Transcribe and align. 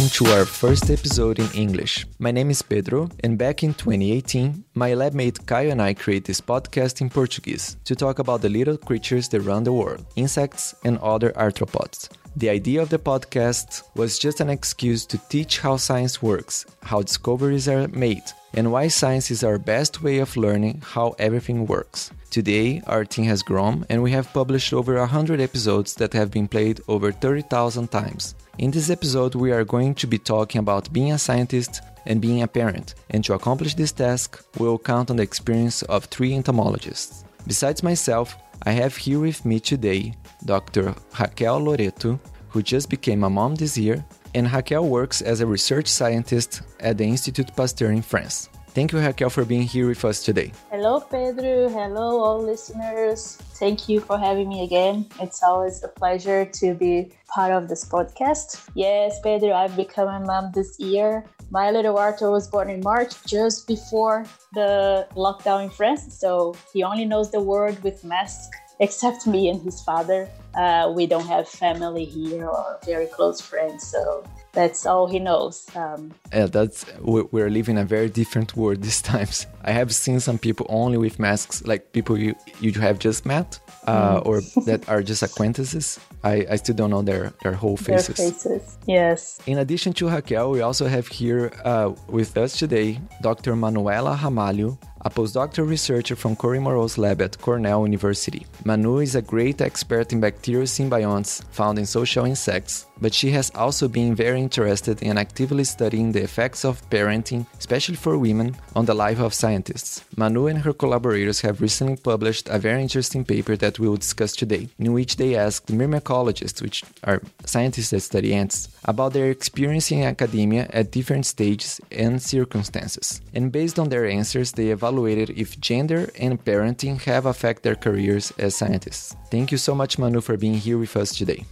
welcome 0.00 0.26
to 0.26 0.32
our 0.32 0.46
first 0.46 0.88
episode 0.88 1.38
in 1.38 1.50
English. 1.52 2.06
My 2.18 2.30
name 2.30 2.48
is 2.48 2.62
Pedro, 2.62 3.10
and 3.22 3.36
back 3.36 3.62
in 3.62 3.74
2018, 3.74 4.64
my 4.72 4.94
lab 4.94 5.12
mate 5.12 5.38
Caio 5.44 5.72
and 5.72 5.82
I 5.82 5.92
created 5.92 6.24
this 6.24 6.40
podcast 6.40 7.02
in 7.02 7.10
Portuguese 7.10 7.76
to 7.84 7.94
talk 7.94 8.18
about 8.18 8.40
the 8.40 8.48
little 8.48 8.78
creatures 8.78 9.28
that 9.28 9.42
run 9.42 9.62
the 9.62 9.74
world, 9.74 10.06
insects 10.16 10.74
and 10.86 10.96
other 11.00 11.32
arthropods. 11.32 12.08
The 12.34 12.48
idea 12.48 12.80
of 12.80 12.88
the 12.88 12.98
podcast 12.98 13.82
was 13.94 14.18
just 14.18 14.40
an 14.40 14.48
excuse 14.48 15.04
to 15.04 15.18
teach 15.28 15.58
how 15.58 15.76
science 15.76 16.22
works, 16.22 16.64
how 16.82 17.02
discoveries 17.02 17.68
are 17.68 17.86
made, 17.88 18.24
and 18.54 18.72
why 18.72 18.88
science 18.88 19.30
is 19.30 19.44
our 19.44 19.58
best 19.58 20.02
way 20.02 20.20
of 20.20 20.34
learning 20.34 20.82
how 20.82 21.14
everything 21.18 21.66
works. 21.66 22.10
Today, 22.30 22.80
our 22.86 23.04
team 23.04 23.26
has 23.26 23.42
grown 23.42 23.84
and 23.90 24.02
we 24.02 24.12
have 24.12 24.32
published 24.32 24.72
over 24.72 24.94
100 24.94 25.40
episodes 25.40 25.94
that 25.96 26.14
have 26.14 26.30
been 26.30 26.48
played 26.48 26.80
over 26.88 27.12
30,000 27.12 27.90
times. 27.90 28.34
In 28.58 28.70
this 28.70 28.90
episode, 28.90 29.34
we 29.34 29.52
are 29.52 29.64
going 29.64 29.94
to 29.94 30.06
be 30.06 30.18
talking 30.18 30.58
about 30.58 30.92
being 30.92 31.12
a 31.12 31.18
scientist 31.18 31.80
and 32.04 32.20
being 32.20 32.42
a 32.42 32.48
parent, 32.48 32.94
and 33.10 33.24
to 33.24 33.32
accomplish 33.32 33.74
this 33.74 33.92
task, 33.92 34.44
we 34.58 34.66
will 34.66 34.78
count 34.78 35.10
on 35.10 35.16
the 35.16 35.22
experience 35.22 35.82
of 35.82 36.04
three 36.06 36.34
entomologists. 36.34 37.24
Besides 37.46 37.82
myself, 37.82 38.36
I 38.64 38.72
have 38.72 38.96
here 38.96 39.20
with 39.20 39.46
me 39.46 39.60
today 39.60 40.14
Dr. 40.44 40.94
Raquel 41.18 41.60
Loreto, 41.60 42.20
who 42.48 42.62
just 42.62 42.90
became 42.90 43.24
a 43.24 43.30
mom 43.30 43.54
this 43.54 43.78
year, 43.78 44.04
and 44.34 44.52
Raquel 44.52 44.86
works 44.86 45.22
as 45.22 45.40
a 45.40 45.46
research 45.46 45.86
scientist 45.86 46.60
at 46.80 46.98
the 46.98 47.04
Institut 47.04 47.56
Pasteur 47.56 47.92
in 47.92 48.02
France. 48.02 48.49
Thank 48.72 48.92
you, 48.92 49.00
Raquel, 49.00 49.30
for 49.30 49.44
being 49.44 49.62
here 49.62 49.88
with 49.88 50.04
us 50.04 50.22
today. 50.22 50.52
Hello, 50.70 51.00
Pedro. 51.00 51.68
Hello, 51.68 52.20
all 52.22 52.40
listeners. 52.40 53.36
Thank 53.58 53.88
you 53.88 53.98
for 53.98 54.16
having 54.16 54.48
me 54.48 54.62
again. 54.62 55.06
It's 55.20 55.42
always 55.42 55.82
a 55.82 55.88
pleasure 55.88 56.44
to 56.44 56.74
be 56.74 57.10
part 57.26 57.52
of 57.52 57.68
this 57.68 57.84
podcast. 57.84 58.68
Yes, 58.74 59.18
Pedro, 59.24 59.54
I've 59.54 59.74
become 59.74 60.08
a 60.08 60.24
mom 60.24 60.52
this 60.54 60.78
year. 60.78 61.24
My 61.50 61.72
little 61.72 61.98
Arthur 61.98 62.30
was 62.30 62.46
born 62.46 62.70
in 62.70 62.80
March, 62.80 63.12
just 63.26 63.66
before 63.66 64.24
the 64.54 65.08
lockdown 65.16 65.64
in 65.64 65.70
France. 65.70 66.14
So 66.16 66.54
he 66.72 66.84
only 66.84 67.04
knows 67.04 67.32
the 67.32 67.40
word 67.40 67.82
with 67.82 68.04
mask, 68.04 68.52
except 68.78 69.26
me 69.26 69.48
and 69.48 69.60
his 69.60 69.82
father. 69.82 70.28
Uh, 70.54 70.92
we 70.94 71.06
don't 71.08 71.26
have 71.26 71.48
family 71.48 72.04
here 72.04 72.46
or 72.46 72.78
very 72.84 73.06
close 73.06 73.40
friends. 73.40 73.84
So 73.84 74.22
that's 74.52 74.86
all 74.86 75.06
he 75.06 75.18
knows. 75.18 75.66
Um, 75.74 76.12
yeah, 76.32 76.46
that's 76.46 76.84
we're 77.00 77.50
living 77.50 77.78
a 77.78 77.84
very 77.84 78.08
different 78.08 78.56
world 78.56 78.82
these 78.82 79.02
times. 79.02 79.46
I 79.64 79.72
have 79.72 79.94
seen 79.94 80.20
some 80.20 80.38
people 80.38 80.66
only 80.68 80.98
with 80.98 81.18
masks, 81.18 81.62
like 81.66 81.92
people 81.92 82.18
you 82.18 82.34
you 82.60 82.72
have 82.80 82.98
just 82.98 83.26
met, 83.26 83.60
uh, 83.86 84.20
mm. 84.20 84.26
or 84.26 84.40
that 84.64 84.88
are 84.88 85.02
just 85.02 85.22
acquaintances. 85.22 85.98
I, 86.22 86.46
I 86.50 86.56
still 86.56 86.74
don't 86.74 86.90
know 86.90 87.02
their 87.02 87.32
their 87.42 87.52
whole 87.52 87.76
faces. 87.76 88.16
Their 88.16 88.32
faces, 88.32 88.78
yes. 88.86 89.40
In 89.46 89.58
addition 89.58 89.92
to 89.94 90.08
Raquel, 90.08 90.50
we 90.50 90.60
also 90.60 90.86
have 90.86 91.06
here 91.08 91.52
uh, 91.64 91.92
with 92.08 92.36
us 92.36 92.58
today 92.58 93.00
Dr. 93.22 93.56
Manuela 93.56 94.16
Ramalho, 94.16 94.78
a 95.02 95.10
postdoctoral 95.10 95.68
researcher 95.68 96.14
from 96.14 96.36
Cory 96.36 96.58
Moreau's 96.58 96.98
lab 96.98 97.22
at 97.22 97.38
Cornell 97.38 97.86
University. 97.86 98.46
Manu 98.64 98.98
is 98.98 99.14
a 99.14 99.22
great 99.22 99.60
expert 99.60 100.12
in 100.12 100.20
bacterial 100.20 100.66
symbionts 100.66 101.42
found 101.52 101.78
in 101.78 101.86
social 101.86 102.26
insects, 102.26 102.86
but 103.00 103.14
she 103.14 103.30
has 103.30 103.50
also 103.54 103.88
been 103.88 104.14
very 104.14 104.40
interested 104.40 105.02
in 105.02 105.16
actively 105.16 105.64
studying 105.64 106.12
the 106.12 106.22
effects 106.22 106.64
of 106.64 106.82
parenting, 106.90 107.46
especially 107.58 107.96
for 107.96 108.18
women, 108.18 108.54
on 108.76 108.84
the 108.84 108.94
life 108.94 109.20
of 109.20 109.32
scientists. 109.50 110.04
Manu 110.16 110.46
and 110.46 110.60
her 110.60 110.72
collaborators 110.72 111.40
have 111.40 111.60
recently 111.60 111.96
published 111.96 112.46
a 112.48 112.58
very 112.58 112.82
interesting 112.86 113.24
paper 113.24 113.56
that 113.56 113.78
we 113.80 113.88
will 113.88 113.96
discuss 114.06 114.32
today, 114.36 114.68
in 114.78 114.92
which 114.92 115.16
they 115.16 115.34
asked 115.34 115.74
myrmecologists, 115.78 116.62
which 116.62 116.78
are 117.02 117.20
scientists 117.44 117.90
that 117.90 118.00
study 118.10 118.32
ants, 118.32 118.68
about 118.84 119.12
their 119.12 119.30
experience 119.30 119.90
in 119.90 120.02
academia 120.02 120.64
at 120.78 120.92
different 120.92 121.26
stages 121.26 121.80
and 122.04 122.22
circumstances. 122.22 123.20
And 123.34 123.50
based 123.50 123.78
on 123.78 123.88
their 123.88 124.06
answers, 124.06 124.52
they 124.52 124.68
evaluated 124.70 125.30
if 125.30 125.60
gender 125.60 126.02
and 126.24 126.42
parenting 126.48 126.96
have 127.10 127.26
affected 127.26 127.64
their 127.64 127.80
careers 127.86 128.32
as 128.38 128.54
scientists. 128.54 129.16
Thank 129.34 129.50
you 129.52 129.58
so 129.58 129.74
much, 129.74 129.98
Manu, 129.98 130.20
for 130.20 130.36
being 130.36 130.58
here 130.66 130.78
with 130.78 130.96
us 130.96 131.10
today. 131.18 131.44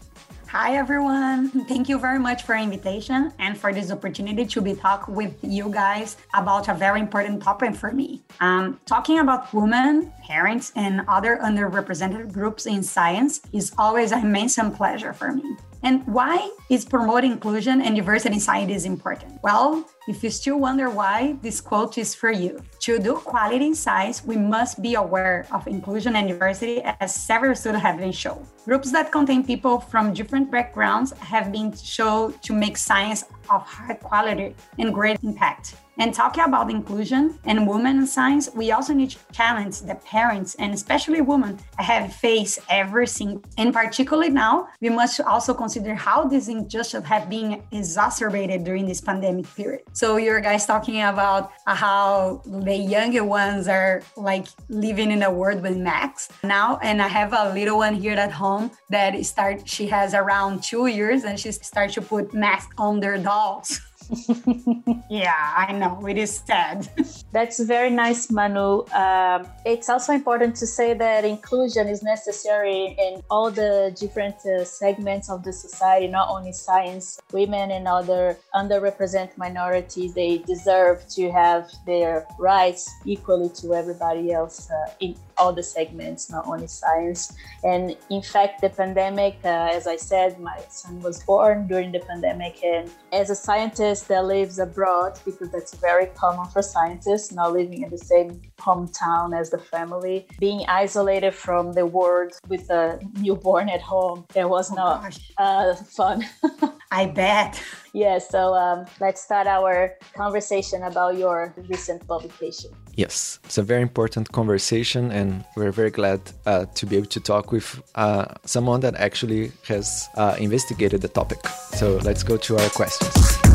Hi 0.50 0.76
everyone. 0.76 1.50
Thank 1.68 1.90
you 1.90 1.98
very 1.98 2.18
much 2.18 2.44
for 2.44 2.54
invitation 2.54 3.34
and 3.38 3.56
for 3.56 3.70
this 3.70 3.90
opportunity 3.90 4.46
to 4.46 4.62
be 4.62 4.74
talk 4.74 5.06
with 5.06 5.36
you 5.42 5.68
guys 5.68 6.16
about 6.32 6.68
a 6.68 6.74
very 6.74 7.00
important 7.00 7.42
topic 7.42 7.74
for 7.74 7.92
me. 7.92 8.22
Um, 8.40 8.80
talking 8.86 9.18
about 9.18 9.52
women, 9.52 10.10
parents, 10.26 10.72
and 10.74 11.02
other 11.06 11.36
underrepresented 11.36 12.32
groups 12.32 12.64
in 12.64 12.82
science 12.82 13.42
is 13.52 13.74
always 13.76 14.10
an 14.10 14.24
immense 14.24 14.58
pleasure 14.74 15.12
for 15.12 15.32
me. 15.32 15.44
And 15.82 16.06
why 16.06 16.50
is 16.70 16.84
promoting 16.84 17.32
inclusion 17.32 17.80
and 17.80 17.94
diversity 17.94 18.34
in 18.34 18.40
science 18.40 18.72
is 18.72 18.84
important? 18.84 19.38
Well, 19.42 19.88
if 20.08 20.24
you 20.24 20.30
still 20.30 20.58
wonder 20.58 20.90
why, 20.90 21.36
this 21.40 21.60
quote 21.60 21.98
is 21.98 22.14
for 22.14 22.32
you. 22.32 22.60
To 22.80 22.98
do 22.98 23.14
quality 23.14 23.66
in 23.66 23.74
science, 23.74 24.24
we 24.24 24.36
must 24.36 24.82
be 24.82 24.94
aware 24.94 25.46
of 25.52 25.68
inclusion 25.68 26.16
and 26.16 26.26
diversity 26.28 26.82
as 27.00 27.14
several 27.14 27.54
studies 27.54 27.82
have 27.82 27.98
been 27.98 28.12
shown. 28.12 28.44
Groups 28.64 28.90
that 28.92 29.12
contain 29.12 29.44
people 29.44 29.78
from 29.78 30.12
different 30.12 30.50
backgrounds 30.50 31.12
have 31.18 31.52
been 31.52 31.74
shown 31.76 32.34
to 32.40 32.52
make 32.52 32.76
science 32.76 33.24
of 33.48 33.62
high 33.62 33.94
quality 33.94 34.54
and 34.78 34.92
great 34.92 35.22
impact. 35.22 35.74
And 35.98 36.14
talking 36.14 36.44
about 36.44 36.70
inclusion 36.70 37.38
and 37.44 37.66
women 37.66 37.98
in 37.98 38.06
science, 38.06 38.48
we 38.54 38.70
also 38.70 38.94
need 38.94 39.10
to 39.10 39.18
challenge 39.32 39.80
the 39.80 39.96
parents 39.96 40.54
and 40.54 40.72
especially 40.72 41.20
women 41.20 41.58
have 41.76 42.14
faced 42.14 42.60
every 42.70 43.06
single. 43.06 43.42
And 43.58 43.74
particularly 43.74 44.30
now, 44.30 44.68
we 44.80 44.90
must 44.90 45.20
also 45.20 45.52
consider 45.54 45.94
how 45.94 46.24
these 46.24 46.48
injustices 46.48 47.06
have 47.08 47.28
been 47.28 47.62
exacerbated 47.72 48.64
during 48.64 48.86
this 48.86 49.00
pandemic 49.00 49.52
period. 49.54 49.82
So 49.92 50.16
your 50.16 50.40
guys 50.40 50.66
talking 50.66 51.02
about 51.02 51.50
how 51.66 52.42
the 52.46 52.76
younger 52.76 53.24
ones 53.24 53.66
are 53.68 54.02
like 54.16 54.46
living 54.68 55.10
in 55.10 55.22
a 55.22 55.30
world 55.30 55.62
with 55.62 55.76
Max 55.76 56.28
now, 56.44 56.78
and 56.82 57.02
I 57.02 57.08
have 57.08 57.32
a 57.32 57.52
little 57.52 57.78
one 57.78 57.94
here 57.94 58.14
at 58.14 58.32
home 58.32 58.70
that 58.90 59.14
start. 59.26 59.68
She 59.68 59.86
has 59.88 60.14
around 60.14 60.62
two 60.62 60.86
years, 60.86 61.24
and 61.24 61.38
she 61.38 61.52
starts 61.52 61.94
to 61.94 62.02
put 62.02 62.32
masks 62.32 62.72
on 62.78 63.00
their 63.00 63.18
dolls. 63.18 63.80
yeah, 65.10 65.54
I 65.56 65.72
know. 65.72 66.06
It 66.06 66.16
is 66.16 66.42
sad. 66.46 66.88
That's 67.32 67.60
very 67.60 67.90
nice, 67.90 68.30
Manu. 68.30 68.86
Um, 68.92 69.46
it's 69.66 69.88
also 69.88 70.12
important 70.12 70.56
to 70.56 70.66
say 70.66 70.94
that 70.94 71.24
inclusion 71.24 71.88
is 71.88 72.02
necessary 72.02 72.96
in 72.98 73.22
all 73.30 73.50
the 73.50 73.94
different 73.98 74.36
uh, 74.46 74.64
segments 74.64 75.28
of 75.28 75.44
the 75.44 75.52
society, 75.52 76.06
not 76.06 76.28
only 76.30 76.52
science. 76.52 77.20
Women 77.32 77.70
and 77.70 77.86
other 77.86 78.38
underrepresented 78.54 79.36
minorities, 79.36 80.14
they 80.14 80.38
deserve 80.38 81.06
to 81.10 81.30
have 81.30 81.70
their 81.86 82.26
rights 82.38 82.90
equally 83.04 83.50
to 83.60 83.74
everybody 83.74 84.32
else 84.32 84.70
uh, 84.70 84.90
in 85.00 85.16
all 85.38 85.52
the 85.52 85.62
segments, 85.62 86.30
not 86.30 86.46
only 86.46 86.66
science. 86.66 87.32
And 87.64 87.96
in 88.10 88.22
fact, 88.22 88.60
the 88.60 88.70
pandemic, 88.70 89.38
uh, 89.44 89.70
as 89.72 89.86
I 89.86 89.96
said, 89.96 90.38
my 90.40 90.58
son 90.68 91.00
was 91.00 91.22
born 91.22 91.66
during 91.66 91.92
the 91.92 92.00
pandemic. 92.00 92.62
And 92.64 92.90
as 93.12 93.30
a 93.30 93.34
scientist 93.34 94.08
that 94.08 94.24
lives 94.24 94.58
abroad, 94.58 95.18
because 95.24 95.50
that's 95.50 95.74
very 95.74 96.06
common 96.06 96.46
for 96.50 96.62
scientists, 96.62 97.32
not 97.32 97.52
living 97.52 97.82
in 97.82 97.90
the 97.90 97.98
same 97.98 98.40
hometown 98.58 99.38
as 99.38 99.50
the 99.50 99.58
family, 99.58 100.26
being 100.38 100.64
isolated 100.68 101.32
from 101.32 101.72
the 101.72 101.86
world 101.86 102.32
with 102.48 102.68
a 102.70 102.98
newborn 103.20 103.68
at 103.68 103.80
home, 103.80 104.24
it 104.34 104.48
was 104.48 104.70
oh, 104.72 104.74
not 104.74 105.18
uh, 105.38 105.74
fun. 105.74 106.24
I 106.90 107.06
bet. 107.06 107.62
Yeah, 107.92 108.18
so 108.18 108.54
um, 108.54 108.86
let's 109.00 109.22
start 109.22 109.46
our 109.46 109.94
conversation 110.14 110.82
about 110.82 111.16
your 111.16 111.54
recent 111.68 112.06
publication. 112.06 112.70
Yes, 112.98 113.38
it's 113.44 113.58
a 113.58 113.62
very 113.62 113.82
important 113.82 114.32
conversation, 114.32 115.12
and 115.12 115.44
we're 115.54 115.70
very 115.70 115.90
glad 115.90 116.20
uh, 116.46 116.66
to 116.74 116.84
be 116.84 116.96
able 116.96 117.06
to 117.10 117.20
talk 117.20 117.52
with 117.52 117.80
uh, 117.94 118.24
someone 118.44 118.80
that 118.80 118.96
actually 118.96 119.52
has 119.68 120.08
uh, 120.16 120.34
investigated 120.40 121.02
the 121.02 121.08
topic. 121.08 121.38
So 121.76 121.98
let's 121.98 122.24
go 122.24 122.36
to 122.36 122.58
our 122.58 122.70
questions. 122.70 123.47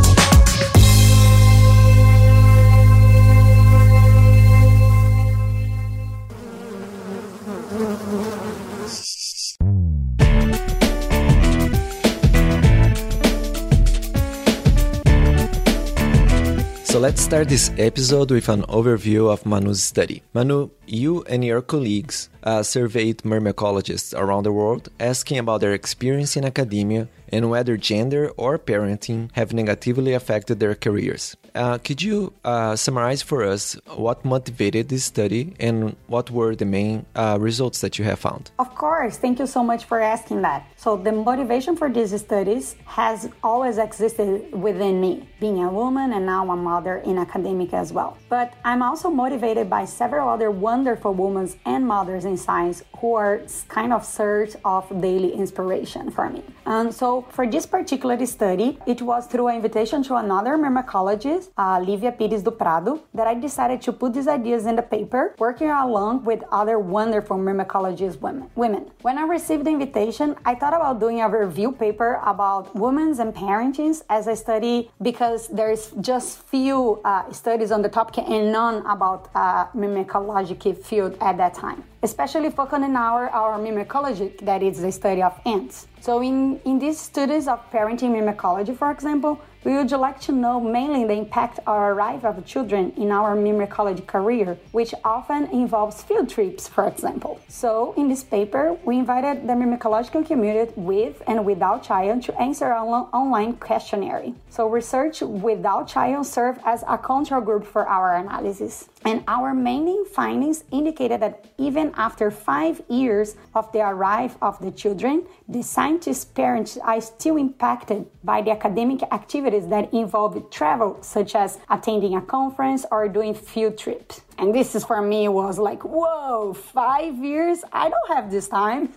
Let's 17.04 17.22
start 17.22 17.50
this 17.50 17.70
episode 17.78 18.32
with 18.32 18.48
an 18.48 18.62
overview 18.70 19.30
of 19.30 19.46
Manu's 19.46 19.84
study. 19.84 20.24
Manu, 20.34 20.70
you 20.88 21.22
and 21.24 21.44
your 21.44 21.62
colleagues 21.62 22.30
uh, 22.44 22.62
surveyed 22.64 23.18
myrmecologists 23.20 24.18
around 24.18 24.44
the 24.44 24.52
world 24.52 24.90
asking 25.00 25.38
about 25.38 25.62
their 25.62 25.74
experience 25.74 26.36
in 26.38 26.46
academia 26.46 27.08
and 27.34 27.50
whether 27.50 27.76
gender 27.78 28.30
or 28.38 28.60
parenting 28.60 29.30
have 29.34 29.54
negatively 29.54 30.14
affected 30.14 30.60
their 30.60 30.76
careers. 30.76 31.36
Uh, 31.56 31.78
could 31.80 32.02
you 32.02 32.34
uh, 32.46 32.76
summarize 32.76 33.22
for 33.22 33.44
us 33.44 33.74
what 33.96 34.24
motivated 34.26 34.90
this 34.90 35.06
study 35.06 35.54
and 35.60 35.96
what 36.08 36.30
were 36.32 36.56
the 36.56 36.66
main 36.66 37.06
uh, 37.16 37.38
results 37.40 37.82
that 37.82 37.98
you 37.98 38.06
have 38.06 38.20
found? 38.20 38.52
Of 38.60 38.74
course, 38.76 39.18
thank 39.18 39.40
you 39.40 39.48
so 39.48 39.64
much 39.64 39.86
for 39.86 40.00
asking 40.00 40.42
that. 40.42 40.66
So, 40.78 40.98
the 40.98 41.12
motivation 41.12 41.76
for 41.76 41.90
these 41.90 42.20
studies 42.20 42.76
has 42.86 43.30
always 43.44 43.78
existed 43.78 44.52
within 44.52 45.00
me, 45.00 45.28
being 45.40 45.64
a 45.64 45.70
woman 45.70 46.14
and 46.14 46.26
now 46.26 46.50
a 46.50 46.56
mother 46.56 46.98
in 46.98 47.18
academic 47.18 47.74
as 47.74 47.94
well. 47.94 48.18
But 48.30 48.54
I'm 48.64 48.82
also 48.82 49.10
motivated 49.10 49.70
by 49.70 49.86
several 49.86 50.30
other 50.30 50.50
wonderful 50.50 51.14
women 51.14 51.50
and 51.66 51.88
mothers 51.88 52.26
in 52.26 52.33
science 52.38 52.84
who 53.00 53.16
are 53.16 53.42
kind 53.68 53.92
of 53.94 54.06
search 54.06 54.56
of 54.64 54.90
daily 55.02 55.34
inspiration 55.34 56.10
for 56.10 56.30
me. 56.30 56.44
And 56.66 56.94
so, 56.94 57.26
for 57.32 57.46
this 57.46 57.66
particular 57.66 58.26
study, 58.26 58.80
it 58.88 59.02
was 59.02 59.28
through 59.28 59.48
an 59.48 59.56
invitation 59.58 60.04
to 60.04 60.16
another 60.16 60.58
myrmecologist, 60.58 61.50
uh, 61.58 61.80
Livia 61.80 62.12
Pires 62.12 62.42
do 62.42 62.52
Prado, 62.52 63.04
that 63.14 63.28
I 63.28 63.34
decided 63.34 63.82
to 63.82 63.92
put 63.92 64.14
these 64.14 64.28
ideas 64.28 64.66
in 64.66 64.76
the 64.76 64.82
paper, 64.82 65.36
working 65.38 65.70
along 65.70 66.24
with 66.24 66.42
other 66.52 66.80
wonderful 66.80 67.38
myrmecologist 67.38 68.22
women. 68.22 68.50
women. 68.56 68.90
When 69.02 69.18
I 69.18 69.24
received 69.24 69.66
the 69.66 69.72
invitation, 69.72 70.36
I 70.46 70.56
thought 70.56 70.74
about 70.74 71.00
doing 71.00 71.22
a 71.22 71.28
review 71.28 71.72
paper 71.72 72.22
about 72.26 72.74
women's 72.76 73.20
and 73.20 73.34
parenting 73.34 73.84
as 74.10 74.28
a 74.28 74.36
study 74.36 74.90
because 75.02 75.48
there's 75.50 75.92
just 76.00 76.40
few 76.44 77.02
uh, 77.04 77.32
studies 77.32 77.72
on 77.72 77.82
the 77.82 77.90
topic 77.90 78.18
and 78.20 78.52
none 78.52 78.86
about 78.86 79.30
uh, 79.36 79.68
myrmecologic 79.76 80.78
field 80.84 81.18
at 81.20 81.38
that 81.38 81.54
time 81.54 81.84
especially 82.04 82.50
focusing 82.50 82.84
on 82.84 82.96
our, 82.96 83.30
our 83.30 83.58
myrmecology, 83.58 84.34
that 84.42 84.62
is 84.62 84.82
the 84.82 84.92
study 84.92 85.24
of 85.24 85.40
ants. 85.46 85.88
So 86.02 86.22
in, 86.22 86.60
in 86.66 86.80
these 86.80 87.00
studies 87.00 87.48
of 87.48 87.60
parenting 87.72 88.12
myrmecology, 88.12 88.74
for 88.74 88.92
example, 88.92 89.42
we 89.64 89.74
would 89.74 89.90
like 89.92 90.20
to 90.22 90.34
know 90.34 90.60
mainly 90.60 91.06
the 91.06 91.14
impact 91.14 91.60
or 91.66 91.92
arrival 91.92 92.32
of 92.32 92.46
children 92.46 92.92
in 92.98 93.12
our 93.12 93.34
myrmecology 93.34 94.02
career, 94.02 94.58
which 94.74 94.94
often 95.06 95.46
involves 95.52 96.04
field 96.04 96.30
trips, 96.30 96.68
for 96.68 96.86
example. 96.86 97.40
So, 97.48 97.94
in 97.96 98.10
this 98.10 98.24
paper, 98.24 98.78
we 98.84 98.98
invited 98.98 99.48
the 99.48 99.54
myrmecological 99.54 100.26
community 100.28 100.74
with 100.76 101.24
and 101.28 101.46
without 101.46 101.84
child 101.84 102.24
to 102.24 102.42
answer 102.42 102.66
an 102.66 102.88
online 103.14 103.54
questionnaire. 103.54 104.34
So, 104.50 104.68
research 104.68 105.22
without 105.22 105.88
child 105.88 106.28
served 106.28 106.60
as 106.66 106.84
a 106.86 106.98
control 106.98 107.40
group 107.40 107.66
for 107.66 107.88
our 107.88 108.18
analysis. 108.18 108.90
And 109.06 109.24
our 109.28 109.54
main 109.54 110.06
findings 110.06 110.64
indicated 110.72 111.22
that 111.22 111.46
even 111.58 111.92
after 111.96 112.32
five 112.32 112.82
years 112.90 113.36
of 113.54 113.72
the 113.72 113.82
arrival 113.82 114.38
of 114.42 114.60
the 114.60 114.72
children, 114.72 115.26
the 115.48 115.62
scientists' 115.62 116.26
parents 116.26 116.78
are 116.78 117.02
still 117.02 117.38
impacted 117.38 118.06
by 118.24 118.42
the 118.42 118.52
academic 118.52 119.04
activities 119.12 119.68
that 119.68 119.94
involve 119.94 120.50
travel, 120.50 120.98
such 121.02 121.36
as 121.36 121.60
attending 121.70 122.16
a 122.16 122.22
conference 122.22 122.86
or 122.92 123.08
doing 123.10 123.34
field 123.34 123.78
trips. 123.78 124.22
And 124.38 124.54
this 124.54 124.76
is 124.76 124.86
for 124.86 125.02
me 125.02 125.28
was 125.28 125.60
like, 125.60 125.84
whoa, 125.84 126.54
five 126.54 127.16
years? 127.18 127.64
I 127.72 127.90
don't 127.90 128.16
have 128.16 128.32
this 128.32 128.48
time. 128.48 128.90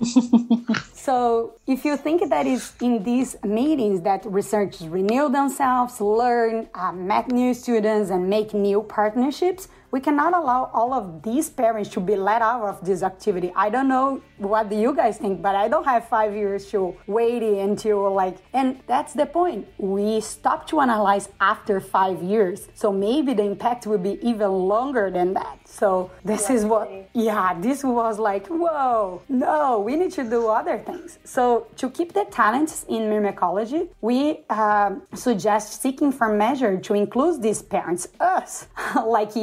so 1.04 1.52
if 1.66 1.84
you 1.84 1.98
think 1.98 2.30
that 2.30 2.46
is 2.46 2.72
in 2.80 3.02
these 3.02 3.36
meetings 3.44 4.00
that 4.08 4.24
researchers 4.24 4.88
renew 4.88 5.28
themselves, 5.28 6.00
learn, 6.00 6.66
uh, 6.74 6.92
meet 6.92 7.28
new 7.28 7.52
students, 7.52 8.08
and 8.08 8.30
make 8.30 8.54
new 8.54 8.80
partnerships, 8.80 9.68
we 9.94 10.00
cannot 10.00 10.34
allow 10.34 10.70
all 10.74 10.92
of 10.92 11.22
these 11.22 11.48
parents 11.48 11.88
to 11.90 12.00
be 12.00 12.16
let 12.16 12.42
out 12.42 12.62
of 12.62 12.84
this 12.84 13.04
activity. 13.04 13.52
I 13.54 13.70
don't 13.70 13.86
know 13.86 14.22
what 14.38 14.68
do 14.68 14.74
you 14.74 14.92
guys 14.92 15.18
think, 15.18 15.40
but 15.40 15.54
I 15.54 15.68
don't 15.68 15.84
have 15.84 16.08
five 16.08 16.34
years 16.34 16.68
to 16.72 16.96
wait 17.06 17.44
until 17.44 18.12
like, 18.12 18.38
and 18.52 18.80
that's 18.88 19.12
the 19.12 19.26
point. 19.26 19.68
We 19.78 20.20
stop 20.20 20.66
to 20.70 20.80
analyze 20.80 21.28
after 21.38 21.80
five 21.80 22.22
years. 22.24 22.66
So 22.74 22.92
maybe 22.92 23.34
the 23.34 23.44
impact 23.44 23.86
will 23.86 23.98
be 23.98 24.18
even 24.20 24.50
longer 24.50 25.12
than 25.12 25.34
that. 25.34 25.60
So 25.64 26.10
this 26.24 26.50
is 26.50 26.64
what, 26.64 26.90
yeah, 27.12 27.54
this 27.60 27.84
was 27.84 28.18
like, 28.18 28.48
whoa, 28.48 29.22
no, 29.28 29.78
we 29.78 29.94
need 29.94 30.10
to 30.12 30.24
do 30.24 30.48
other 30.48 30.78
things. 30.78 30.93
So 31.24 31.66
to 31.76 31.90
keep 31.90 32.12
the 32.12 32.24
talents 32.30 32.84
in 32.88 33.08
myrmecology, 33.08 33.90
we 34.00 34.40
uh, 34.50 34.96
suggest 35.14 35.82
seeking 35.82 36.12
for 36.12 36.28
measure 36.28 36.78
to 36.78 36.94
include 36.94 37.42
these 37.42 37.62
parents, 37.62 38.08
us, 38.20 38.66
like 39.06 39.36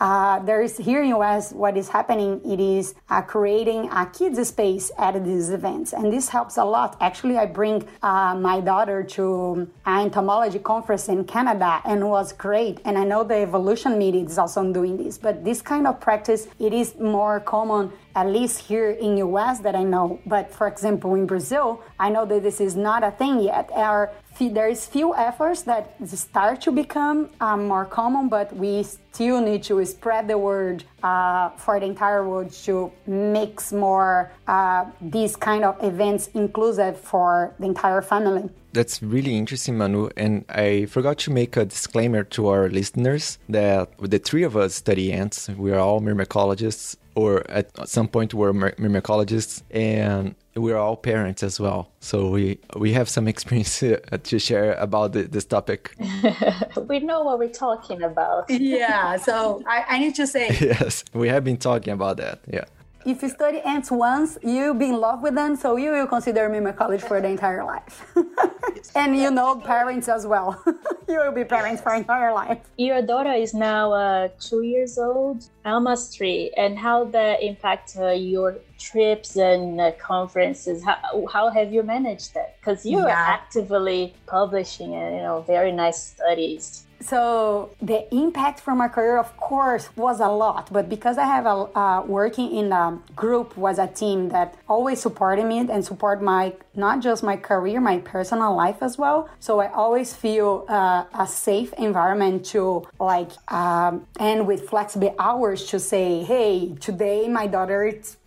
uh, 0.00 0.40
there 0.40 0.60
is 0.60 0.76
here 0.76 1.02
in 1.02 1.10
US 1.10 1.52
what 1.52 1.76
is 1.76 1.88
happening 1.88 2.40
it 2.44 2.58
is 2.58 2.94
uh, 3.10 3.22
creating 3.22 3.88
a 3.90 4.06
kids 4.06 4.48
space 4.48 4.90
at 4.98 5.24
these 5.24 5.50
events. 5.50 5.92
And 5.92 6.12
this 6.12 6.28
helps 6.28 6.56
a 6.56 6.64
lot. 6.64 6.96
Actually 7.00 7.38
I 7.38 7.46
bring 7.46 7.86
uh, 8.02 8.34
my 8.34 8.60
daughter 8.60 9.04
to 9.16 9.68
an 9.86 10.00
entomology 10.06 10.58
conference 10.58 11.08
in 11.08 11.24
Canada 11.24 11.80
and 11.84 12.08
was 12.08 12.32
great. 12.32 12.80
And 12.84 12.98
I 12.98 13.04
know 13.04 13.22
the 13.22 13.36
evolution 13.36 13.96
meeting 13.96 14.26
is 14.26 14.36
also 14.36 14.60
doing 14.72 14.96
this 14.96 15.16
but 15.16 15.44
this 15.44 15.62
kind 15.62 15.86
of 15.86 16.00
practice 16.00 16.48
it 16.58 16.74
is 16.74 16.96
more 16.98 17.40
common 17.40 17.92
at 18.14 18.26
least 18.26 18.60
here 18.60 18.90
in 18.90 19.16
US 19.18 19.60
that 19.60 19.74
I 19.74 19.82
know 19.82 20.20
but 20.26 20.52
for 20.52 20.66
example 20.66 21.14
in 21.14 21.26
Brazil 21.26 21.82
I 21.98 22.10
know 22.10 22.24
that 22.26 22.42
this 22.42 22.60
is 22.60 22.76
not 22.76 23.02
a 23.02 23.10
thing 23.10 23.40
yet 23.40 23.70
or 23.74 24.10
there 24.40 24.68
is 24.68 24.86
few 24.86 25.14
efforts 25.14 25.62
that 25.62 25.96
start 26.08 26.60
to 26.62 26.72
become 26.72 27.30
um, 27.40 27.68
more 27.68 27.84
common, 27.84 28.28
but 28.28 28.54
we 28.56 28.82
still 28.82 29.40
need 29.40 29.62
to 29.64 29.84
spread 29.84 30.28
the 30.28 30.36
word 30.36 30.84
uh, 31.02 31.50
for 31.50 31.78
the 31.78 31.86
entire 31.86 32.26
world 32.28 32.50
to 32.64 32.90
mix 33.06 33.72
more 33.72 34.32
uh, 34.48 34.86
these 35.00 35.36
kind 35.36 35.64
of 35.64 35.82
events 35.82 36.28
inclusive 36.34 36.98
for 36.98 37.54
the 37.60 37.66
entire 37.66 38.02
family. 38.02 38.48
That's 38.72 39.00
really 39.00 39.36
interesting, 39.36 39.78
Manu. 39.78 40.08
And 40.16 40.44
I 40.48 40.86
forgot 40.86 41.18
to 41.18 41.30
make 41.30 41.56
a 41.56 41.64
disclaimer 41.64 42.24
to 42.24 42.48
our 42.48 42.68
listeners 42.68 43.38
that 43.48 43.90
the 44.00 44.18
three 44.18 44.42
of 44.42 44.56
us 44.56 44.74
study 44.74 45.12
ants. 45.12 45.48
We 45.48 45.70
are 45.70 45.78
all 45.78 46.00
myrmecologists, 46.00 46.96
or 47.14 47.48
at 47.50 47.88
some 47.88 48.08
point 48.08 48.34
we're 48.34 48.52
myrmecologists, 48.52 49.62
and 49.70 50.34
we're 50.56 50.76
all 50.76 50.96
parents 50.96 51.42
as 51.42 51.58
well, 51.60 51.90
so 52.00 52.30
we 52.30 52.58
we 52.76 52.92
have 52.92 53.08
some 53.08 53.28
experience 53.28 53.82
uh, 53.82 53.98
to 54.22 54.38
share 54.38 54.74
about 54.74 55.12
the, 55.12 55.22
this 55.22 55.44
topic. 55.44 55.94
we 56.88 57.00
know 57.00 57.22
what 57.22 57.38
we're 57.38 57.48
talking 57.48 58.02
about. 58.02 58.50
yeah, 58.50 59.16
so 59.16 59.62
I, 59.66 59.84
I 59.88 59.98
need 59.98 60.14
to 60.16 60.26
say 60.26 60.48
yes, 60.60 61.04
we 61.12 61.28
have 61.28 61.44
been 61.44 61.58
talking 61.58 61.92
about 61.92 62.16
that. 62.18 62.40
Yeah 62.50 62.64
if 63.04 63.22
you 63.22 63.28
study 63.28 63.60
ants 63.60 63.90
once, 63.90 64.38
you'll 64.42 64.74
be 64.74 64.88
in 64.88 64.98
love 65.00 65.22
with 65.22 65.34
them, 65.34 65.56
so 65.56 65.76
you 65.76 65.90
will 65.90 66.06
consider 66.06 66.48
myrmecology 66.48 67.06
for 67.06 67.20
the 67.20 67.28
entire 67.28 67.64
life. 67.64 68.12
and 68.94 69.16
you 69.16 69.30
know 69.30 69.56
parents 69.56 70.08
as 70.08 70.26
well. 70.26 70.62
you 71.08 71.18
will 71.18 71.32
be 71.32 71.44
parents 71.44 71.82
for 71.82 71.94
entire 71.94 72.32
life. 72.32 72.58
Your 72.78 73.02
daughter 73.02 73.32
is 73.32 73.52
now 73.54 73.92
uh, 73.92 74.28
two 74.40 74.62
years 74.62 74.98
old, 74.98 75.48
almost 75.64 76.16
three, 76.16 76.52
and 76.56 76.78
how 76.78 77.04
that 77.06 77.42
impact 77.42 77.96
uh, 77.98 78.10
your 78.10 78.56
trips 78.78 79.36
and 79.36 79.80
uh, 79.80 79.92
conferences? 79.92 80.84
How, 80.84 81.26
how 81.32 81.50
have 81.50 81.72
you 81.72 81.82
managed 81.82 82.34
that? 82.34 82.56
Because 82.60 82.84
you 82.84 82.98
yeah. 82.98 83.06
are 83.06 83.32
actively 83.38 84.14
publishing, 84.26 84.94
and 84.94 85.14
uh, 85.14 85.16
you 85.16 85.22
know, 85.22 85.40
very 85.42 85.72
nice 85.72 86.02
studies. 86.02 86.86
So 87.04 87.70
the 87.82 88.12
impact 88.14 88.60
from 88.60 88.78
my 88.78 88.88
career, 88.88 89.18
of 89.18 89.36
course, 89.36 89.94
was 89.96 90.20
a 90.20 90.28
lot. 90.28 90.72
But 90.72 90.88
because 90.88 91.18
I 91.18 91.24
have 91.24 91.46
a 91.46 91.56
uh, 91.78 92.02
working 92.06 92.50
in 92.54 92.72
a 92.72 92.98
group 93.14 93.56
was 93.56 93.78
a 93.78 93.86
team 93.86 94.30
that 94.30 94.56
always 94.68 95.00
supported 95.00 95.44
me 95.44 95.58
and 95.58 95.84
support 95.84 96.22
my 96.22 96.54
not 96.74 97.00
just 97.00 97.22
my 97.22 97.36
career, 97.36 97.80
my 97.80 97.98
personal 97.98 98.54
life 98.56 98.78
as 98.80 98.96
well. 98.98 99.28
So 99.38 99.60
I 99.60 99.70
always 99.72 100.14
feel 100.14 100.64
uh, 100.68 101.04
a 101.18 101.26
safe 101.26 101.72
environment 101.74 102.46
to 102.46 102.86
like 102.98 103.30
um, 103.52 104.06
and 104.18 104.46
with 104.46 104.68
flexible 104.68 105.14
hours 105.18 105.66
to 105.66 105.78
say, 105.78 106.22
hey, 106.22 106.74
today 106.80 107.28
my 107.28 107.46
daughter 107.46 107.84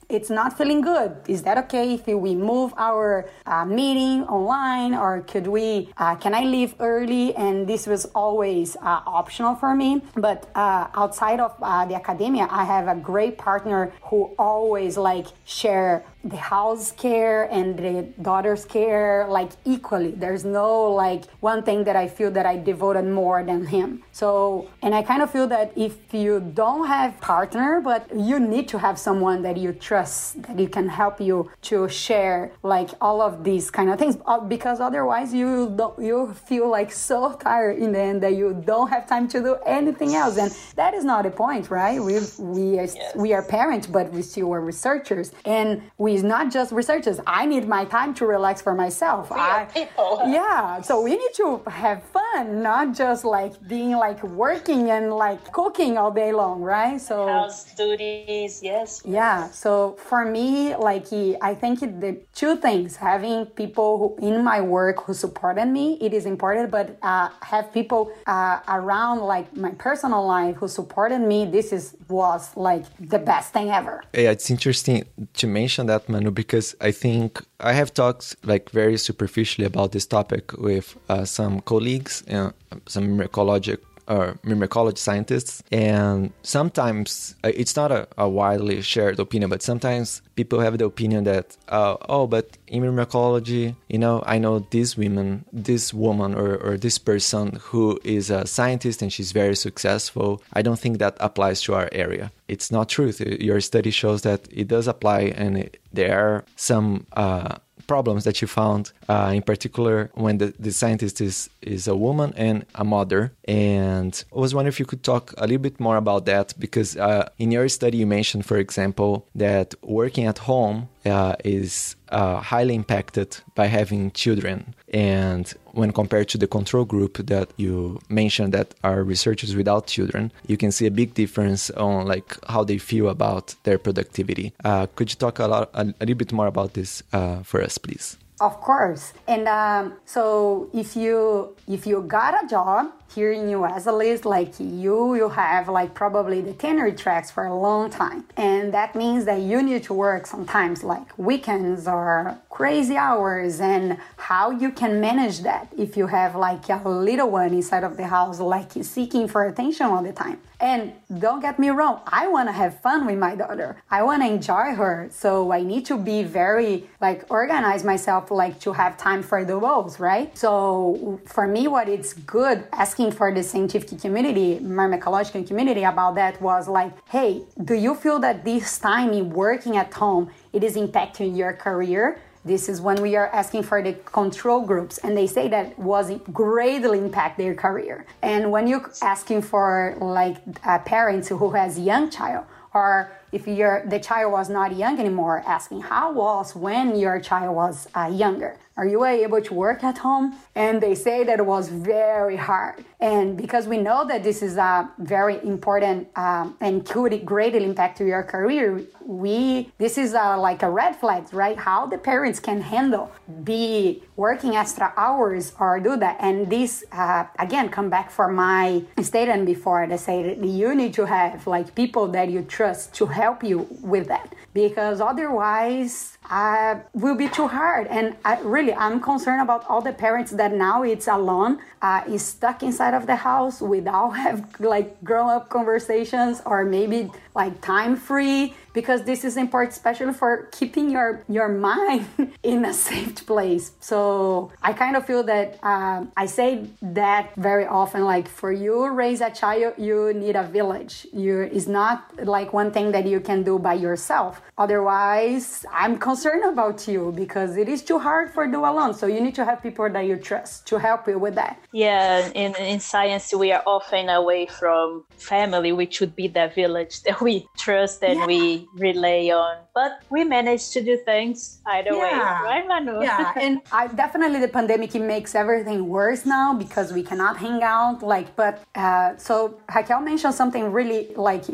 it's 0.09 0.29
not 0.29 0.57
feeling 0.57 0.81
good. 0.81 1.17
Is 1.27 1.43
that 1.43 1.57
okay 1.65 1.95
if 1.95 2.07
we 2.07 2.33
move 2.35 2.73
our 2.77 3.29
uh, 3.45 3.65
meeting 3.65 4.23
online 4.23 4.93
or 4.93 5.21
could 5.21 5.47
we, 5.47 5.89
uh, 5.97 6.15
can 6.15 6.33
I 6.33 6.43
leave 6.43 6.75
early? 6.79 7.35
And 7.35 7.67
this 7.67 7.87
was 7.87 8.05
always 8.15 8.75
uh, 8.77 9.01
optional 9.05 9.55
for 9.55 9.75
me. 9.75 10.01
But 10.15 10.49
uh, 10.55 10.87
outside 10.95 11.39
of 11.39 11.55
uh, 11.61 11.85
the 11.85 11.95
academia, 11.95 12.47
I 12.49 12.63
have 12.63 12.87
a 12.87 12.95
great 12.95 13.37
partner 13.37 13.91
who 14.03 14.33
always 14.39 14.97
like 14.97 15.27
share 15.45 16.05
the 16.29 16.37
house 16.37 16.91
care 16.91 17.43
and 17.51 17.77
the 17.77 18.07
daughter's 18.21 18.65
care 18.65 19.25
like 19.29 19.51
equally. 19.65 20.11
There's 20.11 20.45
no 20.45 20.91
like 20.91 21.25
one 21.39 21.63
thing 21.63 21.83
that 21.85 21.95
I 21.95 22.07
feel 22.07 22.31
that 22.31 22.45
I 22.45 22.57
devoted 22.57 23.05
more 23.05 23.43
than 23.43 23.65
him. 23.65 24.03
So, 24.11 24.69
and 24.81 24.93
I 24.93 25.01
kind 25.03 25.21
of 25.21 25.31
feel 25.31 25.47
that 25.47 25.71
if 25.75 26.13
you 26.13 26.39
don't 26.39 26.87
have 26.87 27.19
partner, 27.21 27.81
but 27.81 28.09
you 28.15 28.39
need 28.39 28.67
to 28.69 28.79
have 28.79 28.97
someone 28.99 29.41
that 29.43 29.57
you 29.57 29.73
trust 29.73 30.41
that 30.43 30.59
you 30.59 30.67
can 30.67 30.89
help 30.89 31.19
you 31.21 31.49
to 31.61 31.87
share 31.87 32.51
like 32.63 32.89
all 33.01 33.21
of 33.21 33.43
these 33.43 33.69
kind 33.69 33.89
of 33.89 33.99
things 33.99 34.17
uh, 34.25 34.39
because 34.39 34.79
otherwise 34.79 35.33
you 35.33 35.73
don't 35.75 35.97
you 35.99 36.33
feel 36.33 36.69
like 36.69 36.91
so 36.91 37.33
tired 37.35 37.77
in 37.77 37.91
the 37.91 37.99
end 37.99 38.21
that 38.21 38.33
you 38.33 38.61
don't 38.65 38.89
have 38.89 39.07
time 39.07 39.27
to 39.27 39.39
do 39.39 39.55
anything 39.65 40.15
else 40.15 40.37
and 40.37 40.51
that 40.75 40.93
is 40.93 41.03
not 41.03 41.23
the 41.23 41.31
point 41.31 41.69
right 41.69 42.01
we 42.01 42.19
we 42.39 42.79
are, 42.79 42.85
yes. 42.85 43.15
we 43.15 43.33
are 43.33 43.41
parents 43.41 43.87
but 43.87 44.11
we 44.11 44.21
still 44.21 44.51
are 44.53 44.61
researchers 44.61 45.31
and 45.45 45.81
we 45.97 46.16
not 46.23 46.51
just 46.51 46.71
researchers. 46.71 47.19
I 47.27 47.45
need 47.45 47.67
my 47.67 47.85
time 47.85 48.13
to 48.15 48.25
relax 48.25 48.61
for 48.61 48.73
myself. 48.73 49.29
We 49.29 49.37
I, 49.37 49.65
people. 49.65 50.21
Yeah 50.25 50.81
so 50.81 51.01
we 51.01 51.11
need 51.11 51.33
to 51.35 51.61
have 51.67 52.03
fun 52.03 52.23
not 52.45 52.95
just 52.95 53.25
like 53.25 53.53
being 53.67 53.91
like 53.91 54.21
working 54.23 54.91
and 54.91 55.13
like 55.13 55.51
cooking 55.51 55.97
all 55.97 56.11
day 56.11 56.31
long 56.31 56.61
right? 56.61 56.99
So 56.99 57.27
house 57.27 57.73
duties 57.75 58.61
yes 58.61 59.01
yeah 59.05 59.49
so 59.49 59.95
for 60.09 60.25
me 60.25 60.75
like 60.75 61.05
i 61.41 61.53
think 61.53 61.79
the 61.79 62.19
two 62.33 62.55
things 62.55 62.95
having 62.95 63.45
people 63.45 63.97
who, 63.97 64.27
in 64.27 64.43
my 64.43 64.59
work 64.61 65.03
who 65.03 65.13
supported 65.13 65.65
me 65.65 65.97
it 66.01 66.13
is 66.13 66.25
important 66.25 66.69
but 66.71 66.97
uh, 67.01 67.29
have 67.41 67.71
people 67.73 68.11
uh, 68.27 68.59
around 68.67 69.19
like 69.19 69.55
my 69.55 69.71
personal 69.71 70.25
life 70.25 70.55
who 70.57 70.67
supported 70.67 71.19
me 71.19 71.45
this 71.45 71.71
is 71.71 71.95
was 72.09 72.55
like 72.55 72.85
the 72.99 73.19
best 73.19 73.51
thing 73.53 73.69
ever. 73.69 74.03
Yeah 74.13 74.31
it's 74.31 74.49
interesting 74.49 75.03
to 75.33 75.47
mention 75.47 75.87
that 75.87 76.07
manu 76.09 76.31
because 76.31 76.75
i 76.81 76.91
think 76.91 77.43
i 77.59 77.73
have 77.73 77.93
talked 77.93 78.35
like 78.43 78.69
very 78.69 78.97
superficially 78.97 79.65
about 79.65 79.91
this 79.91 80.05
topic 80.05 80.53
with 80.53 80.97
uh, 81.09 81.25
some 81.25 81.61
colleagues 81.61 82.23
and 82.27 82.53
some 82.87 83.19
ecologic 83.19 83.79
or 84.07 84.37
myrmecology 84.43 84.97
scientists. 84.97 85.63
And 85.71 86.31
sometimes 86.43 87.35
uh, 87.43 87.51
it's 87.53 87.75
not 87.75 87.91
a, 87.91 88.07
a, 88.17 88.27
widely 88.27 88.81
shared 88.81 89.19
opinion, 89.19 89.49
but 89.49 89.61
sometimes 89.61 90.21
people 90.35 90.59
have 90.59 90.77
the 90.77 90.85
opinion 90.85 91.25
that, 91.25 91.57
uh, 91.67 91.97
oh, 92.07 92.27
but 92.27 92.57
in 92.67 92.83
myrmecology, 92.83 93.75
you 93.89 93.97
know, 93.97 94.23
I 94.25 94.37
know 94.37 94.59
this 94.59 94.97
woman, 94.97 95.45
this 95.51 95.93
woman, 95.93 96.35
or, 96.35 96.55
or 96.57 96.77
this 96.77 96.97
person 96.97 97.59
who 97.61 97.99
is 98.03 98.29
a 98.29 98.45
scientist 98.47 99.01
and 99.01 99.11
she's 99.11 99.31
very 99.31 99.55
successful. 99.55 100.41
I 100.53 100.61
don't 100.61 100.79
think 100.79 100.99
that 100.99 101.17
applies 101.19 101.61
to 101.63 101.73
our 101.73 101.89
area. 101.91 102.31
It's 102.47 102.71
not 102.71 102.89
true. 102.89 103.11
Your 103.19 103.59
study 103.59 103.91
shows 103.91 104.21
that 104.21 104.47
it 104.51 104.69
does 104.69 104.87
apply, 104.87 105.33
and 105.35 105.57
it, 105.57 105.81
there 105.91 106.17
are 106.17 106.45
some 106.55 107.05
uh, 107.13 107.57
problems 107.87 108.23
that 108.25 108.41
you 108.41 108.47
found, 108.47 108.91
uh, 109.09 109.31
in 109.33 109.41
particular 109.41 110.11
when 110.13 110.37
the, 110.37 110.53
the 110.59 110.71
scientist 110.71 111.21
is, 111.21 111.49
is 111.61 111.87
a 111.87 111.95
woman 111.95 112.33
and 112.35 112.65
a 112.75 112.83
mother. 112.83 113.33
And 113.45 114.23
I 114.35 114.39
was 114.39 114.53
wondering 114.53 114.71
if 114.71 114.79
you 114.79 114.85
could 114.85 115.03
talk 115.03 115.33
a 115.37 115.47
little 115.47 115.57
bit 115.57 115.79
more 115.79 115.97
about 115.97 116.25
that 116.25 116.53
because 116.59 116.97
uh, 116.97 117.29
in 117.37 117.51
your 117.51 117.67
study 117.69 117.97
you 117.97 118.07
mentioned, 118.07 118.45
for 118.45 118.57
example, 118.57 119.27
that 119.35 119.73
working 119.81 120.25
at 120.25 120.39
home 120.39 120.89
uh, 121.07 121.35
is 121.43 121.95
uh, 122.09 122.39
highly 122.39 122.75
impacted 122.75 123.37
by 123.55 123.67
having 123.67 124.11
children. 124.11 124.75
And 124.93 125.51
when 125.71 125.91
compared 125.91 126.29
to 126.29 126.37
the 126.37 126.47
control 126.47 126.85
group 126.85 127.17
that 127.17 127.49
you 127.57 127.99
mentioned 128.09 128.53
that 128.53 128.73
are 128.83 129.03
researchers 129.03 129.55
without 129.55 129.87
children, 129.87 130.31
you 130.47 130.57
can 130.57 130.71
see 130.71 130.85
a 130.85 130.91
big 130.91 131.13
difference 131.13 131.69
on 131.71 132.05
like 132.05 132.37
how 132.47 132.63
they 132.63 132.77
feel 132.77 133.09
about 133.09 133.55
their 133.63 133.77
productivity. 133.77 134.53
Uh, 134.63 134.87
could 134.95 135.09
you 135.09 135.15
talk 135.15 135.39
a, 135.39 135.47
lot, 135.47 135.69
a, 135.73 135.81
a, 135.81 136.05
little 136.05 136.15
bit 136.15 136.31
more 136.31 136.47
about 136.47 136.73
this 136.73 137.03
uh, 137.13 137.43
for 137.43 137.61
us, 137.61 137.77
please? 137.77 138.17
Of 138.39 138.61
course. 138.61 139.13
And 139.27 139.47
um, 139.47 139.93
so 140.05 140.69
if 140.73 140.95
you 140.95 141.55
if 141.67 141.87
you 141.87 142.03
got 142.03 142.43
a 142.43 142.47
job 142.47 142.91
here 143.13 143.31
in 143.31 143.49
US 143.49 143.87
at 143.87 143.95
least 143.95 144.25
like 144.25 144.59
you 144.59 145.15
you 145.15 145.29
have 145.29 145.67
like 145.69 145.93
probably 145.93 146.41
the 146.41 146.53
tenure 146.53 146.91
tracks 146.91 147.31
for 147.31 147.45
a 147.45 147.55
long 147.55 147.89
time. 147.89 148.25
And 148.35 148.73
that 148.73 148.95
means 148.95 149.25
that 149.25 149.41
you 149.41 149.61
need 149.61 149.83
to 149.83 149.93
work 149.93 150.27
sometimes 150.27 150.83
like 150.83 151.17
weekends 151.17 151.87
or 151.87 152.37
crazy 152.49 152.97
hours 152.97 153.59
and 153.61 153.97
how 154.17 154.49
you 154.49 154.71
can 154.71 154.99
manage 154.99 155.41
that 155.41 155.71
if 155.77 155.95
you 155.95 156.07
have 156.07 156.35
like 156.35 156.67
a 156.69 156.89
little 156.89 157.29
one 157.29 157.53
inside 157.53 157.83
of 157.83 157.97
the 157.97 158.07
house 158.07 158.39
like 158.39 158.71
seeking 158.81 159.27
for 159.27 159.45
attention 159.45 159.85
all 159.85 160.01
the 160.01 160.11
time. 160.11 160.39
And 160.59 160.93
don't 161.19 161.39
get 161.39 161.59
me 161.59 161.69
wrong, 161.69 162.01
I 162.07 162.27
want 162.27 162.49
to 162.49 162.51
have 162.51 162.81
fun 162.81 163.05
with 163.05 163.19
my 163.19 163.35
daughter. 163.35 163.77
I 163.91 164.01
want 164.01 164.23
to 164.23 164.27
enjoy 164.27 164.73
her. 164.73 165.07
So 165.11 165.51
I 165.51 165.61
need 165.61 165.85
to 165.85 165.97
be 165.97 166.23
very 166.23 166.89
like 166.99 167.29
organize 167.29 167.83
myself 167.83 168.31
like 168.31 168.59
to 168.61 168.73
have 168.73 168.97
time 168.97 169.21
for 169.21 169.45
the 169.45 169.55
roles, 169.55 169.99
right? 169.99 170.35
So 170.35 171.21
for 171.25 171.45
me 171.45 171.67
what 171.67 171.87
it's 171.87 172.13
good 172.13 172.65
asking 172.97 173.11
for 173.11 173.31
the 173.31 173.43
scientific 173.43 174.01
community, 174.01 174.57
myrmecological 174.59 175.45
community 175.47 175.83
about 175.83 176.15
that 176.15 176.41
was 176.41 176.67
like, 176.67 176.91
"Hey, 177.09 177.43
do 177.63 177.75
you 177.75 177.93
feel 177.93 178.17
that 178.21 178.43
this 178.43 178.79
time 178.79 179.13
in 179.13 179.29
working 179.29 179.77
at 179.77 179.93
home 179.93 180.31
it 180.51 180.63
is 180.63 180.75
impacting 180.75 181.37
your 181.37 181.53
career?" 181.53 182.17
This 182.43 182.67
is 182.67 182.81
when 182.81 182.99
we 182.99 183.15
are 183.15 183.27
asking 183.27 183.63
for 183.69 183.83
the 183.83 183.93
control 184.19 184.61
groups, 184.61 184.97
and 185.03 185.15
they 185.15 185.27
say 185.27 185.47
that 185.49 185.77
was 185.77 186.11
greatly 186.33 186.97
impact 186.97 187.37
their 187.37 187.53
career. 187.53 188.05
And 188.23 188.51
when 188.53 188.65
you're 188.65 188.89
asking 189.03 189.43
for 189.43 189.95
like 189.99 190.37
a 190.65 190.79
parents 190.79 191.27
who 191.27 191.49
has 191.51 191.77
young 191.77 192.09
child, 192.09 192.45
or 192.73 193.11
if 193.31 193.45
your 193.47 193.83
the 193.93 193.99
child 193.99 194.31
was 194.31 194.49
not 194.49 194.69
young 194.75 194.95
anymore, 194.99 195.43
asking 195.45 195.81
how 195.91 196.05
was 196.13 196.55
when 196.55 196.95
your 197.03 197.19
child 197.19 197.53
was 197.55 197.75
uh, 197.93 198.09
younger. 198.23 198.57
Are 198.77 198.85
you 198.85 199.03
able 199.03 199.41
to 199.41 199.53
work 199.55 199.83
at 199.83 199.97
home? 199.97 200.35
And 200.53 200.79
they 200.79 200.93
say 200.93 201.23
that 201.23 201.39
it 201.39 201.45
was 201.45 201.67
very 201.69 202.35
hard. 202.35 202.85
And 202.99 203.35
because 203.35 203.67
we 203.67 203.77
know 203.77 204.05
that 204.07 204.23
this 204.23 204.43
is 204.43 204.55
a 204.57 204.89
very 204.99 205.43
important 205.43 206.09
um, 206.15 206.55
and 206.61 206.85
could 206.85 207.25
greatly 207.25 207.63
impact 207.63 207.99
your 207.99 208.23
career, 208.23 208.83
we 209.03 209.71
this 209.79 209.97
is 209.97 210.13
a, 210.13 210.37
like 210.37 210.61
a 210.61 210.69
red 210.69 210.95
flag, 210.95 211.33
right? 211.33 211.57
How 211.57 211.87
the 211.87 211.97
parents 211.97 212.39
can 212.39 212.61
handle 212.61 213.11
be 213.43 214.03
working 214.15 214.55
extra 214.55 214.93
hours 214.95 215.53
or 215.59 215.79
do 215.79 215.97
that. 215.97 216.17
And 216.19 216.49
this 216.49 216.83
uh, 216.91 217.25
again 217.39 217.69
come 217.69 217.89
back 217.89 218.11
for 218.11 218.27
my 218.27 218.83
statement 219.01 219.45
before. 219.47 219.87
They 219.87 219.97
say 219.97 220.23
that 220.23 220.45
you 220.45 220.75
need 220.75 220.93
to 220.95 221.05
have 221.05 221.47
like 221.47 221.73
people 221.73 222.07
that 222.09 222.29
you 222.29 222.43
trust 222.43 222.93
to 222.95 223.07
help 223.07 223.43
you 223.43 223.67
with 223.81 224.07
that 224.07 224.33
because 224.53 225.01
otherwise 225.01 226.16
uh, 226.29 226.79
will 226.93 227.15
be 227.15 227.29
too 227.29 227.47
hard. 227.47 227.87
And 227.87 228.15
I, 228.25 228.39
really, 228.41 228.73
I'm 228.73 228.99
concerned 228.99 229.41
about 229.41 229.65
all 229.69 229.81
the 229.81 229.93
parents 229.93 230.31
that 230.31 230.53
now 230.53 230.83
it's 230.83 231.07
alone, 231.07 231.59
uh, 231.81 232.03
is 232.07 232.23
stuck 232.23 232.63
inside 232.63 232.93
of 232.93 233.07
the 233.07 233.15
house 233.15 233.61
without 233.61 234.09
have 234.25 234.59
like 234.59 235.03
grown 235.03 235.29
up 235.29 235.49
conversations 235.49 236.41
or 236.45 236.65
maybe 236.65 237.11
like 237.37 237.61
time 237.61 237.95
free 237.95 238.53
because 238.73 239.03
this 239.03 239.23
is 239.23 239.37
important 239.37 239.71
especially 239.71 240.13
for 240.13 240.49
keeping 240.51 240.89
your 240.89 241.23
your 241.29 241.47
mind 241.47 242.05
in 242.43 242.65
a 242.65 242.73
safe 242.73 243.25
place. 243.25 243.71
So 243.79 244.51
i 244.61 244.73
kind 244.73 244.95
of 244.97 245.05
feel 245.05 245.23
that 245.23 245.47
uh, 245.63 245.99
i 246.17 246.25
say 246.25 246.49
that 246.81 247.23
very 247.35 247.65
often 247.65 248.01
like 248.03 248.27
for 248.27 248.51
you 248.51 248.75
raise 249.03 249.21
a 249.21 249.31
child 249.41 249.73
you 249.77 250.13
need 250.13 250.35
a 250.35 250.47
village. 250.57 251.07
You 251.13 251.35
is 251.59 251.67
not 251.67 251.97
like 252.35 252.49
one 252.61 252.71
thing 252.71 252.91
that 252.95 253.05
you 253.13 253.19
can 253.19 253.43
do 253.43 253.59
by 253.59 253.75
yourself. 253.87 254.41
Otherwise 254.57 255.65
i'm 255.81 255.97
concerned 256.09 256.45
about 256.53 256.87
you 256.87 257.13
because 257.23 257.51
it 257.63 257.69
is 257.69 257.81
too 257.89 257.99
hard 257.99 258.27
for 258.33 258.43
do 258.47 258.61
alone. 258.71 258.93
So 258.93 259.05
you 259.07 259.21
need 259.21 259.35
to 259.35 259.45
have 259.45 259.61
people 259.61 259.87
that 259.95 260.05
you 260.09 260.17
trust 260.29 260.67
to 260.69 260.79
help 260.87 261.07
you 261.07 261.17
with 261.19 261.35
that. 261.35 261.53
Yeah 261.71 262.07
in, 262.33 262.55
in 262.55 262.79
science 262.79 263.33
we 263.33 263.51
are 263.51 263.63
often 263.65 264.09
away 264.09 264.45
from 264.59 265.03
family. 265.17 265.71
Which 265.71 265.99
would 265.99 266.15
be 266.15 266.27
the 266.27 266.51
village 266.61 267.01
that 267.03 267.21
we 267.21 267.26
trust 267.57 268.03
and 268.03 268.19
yeah. 268.19 268.25
we 268.25 268.67
rely 268.75 269.23
on. 269.43 269.55
But 269.73 269.91
we 270.09 270.23
manage 270.23 270.71
to 270.71 270.79
do 270.89 270.97
things 271.11 271.59
either 271.65 271.93
yeah. 271.93 272.41
way, 272.41 272.47
right, 272.49 272.67
Manu? 272.67 273.01
Yeah, 273.01 273.33
and 273.45 273.61
I, 273.71 273.87
definitely 273.87 274.39
the 274.39 274.53
pandemic 274.59 274.95
it 274.95 275.05
makes 275.15 275.35
everything 275.35 275.87
worse 275.87 276.25
now 276.25 276.53
because 276.53 276.87
we 276.97 277.03
cannot 277.03 277.37
hang 277.37 277.61
out. 277.63 278.01
Like, 278.01 278.35
but 278.35 278.63
uh, 278.75 279.17
so 279.17 279.59
Raquel 279.73 280.01
mentioned 280.01 280.35
something 280.41 280.71
really 280.71 281.01
like 281.15 281.45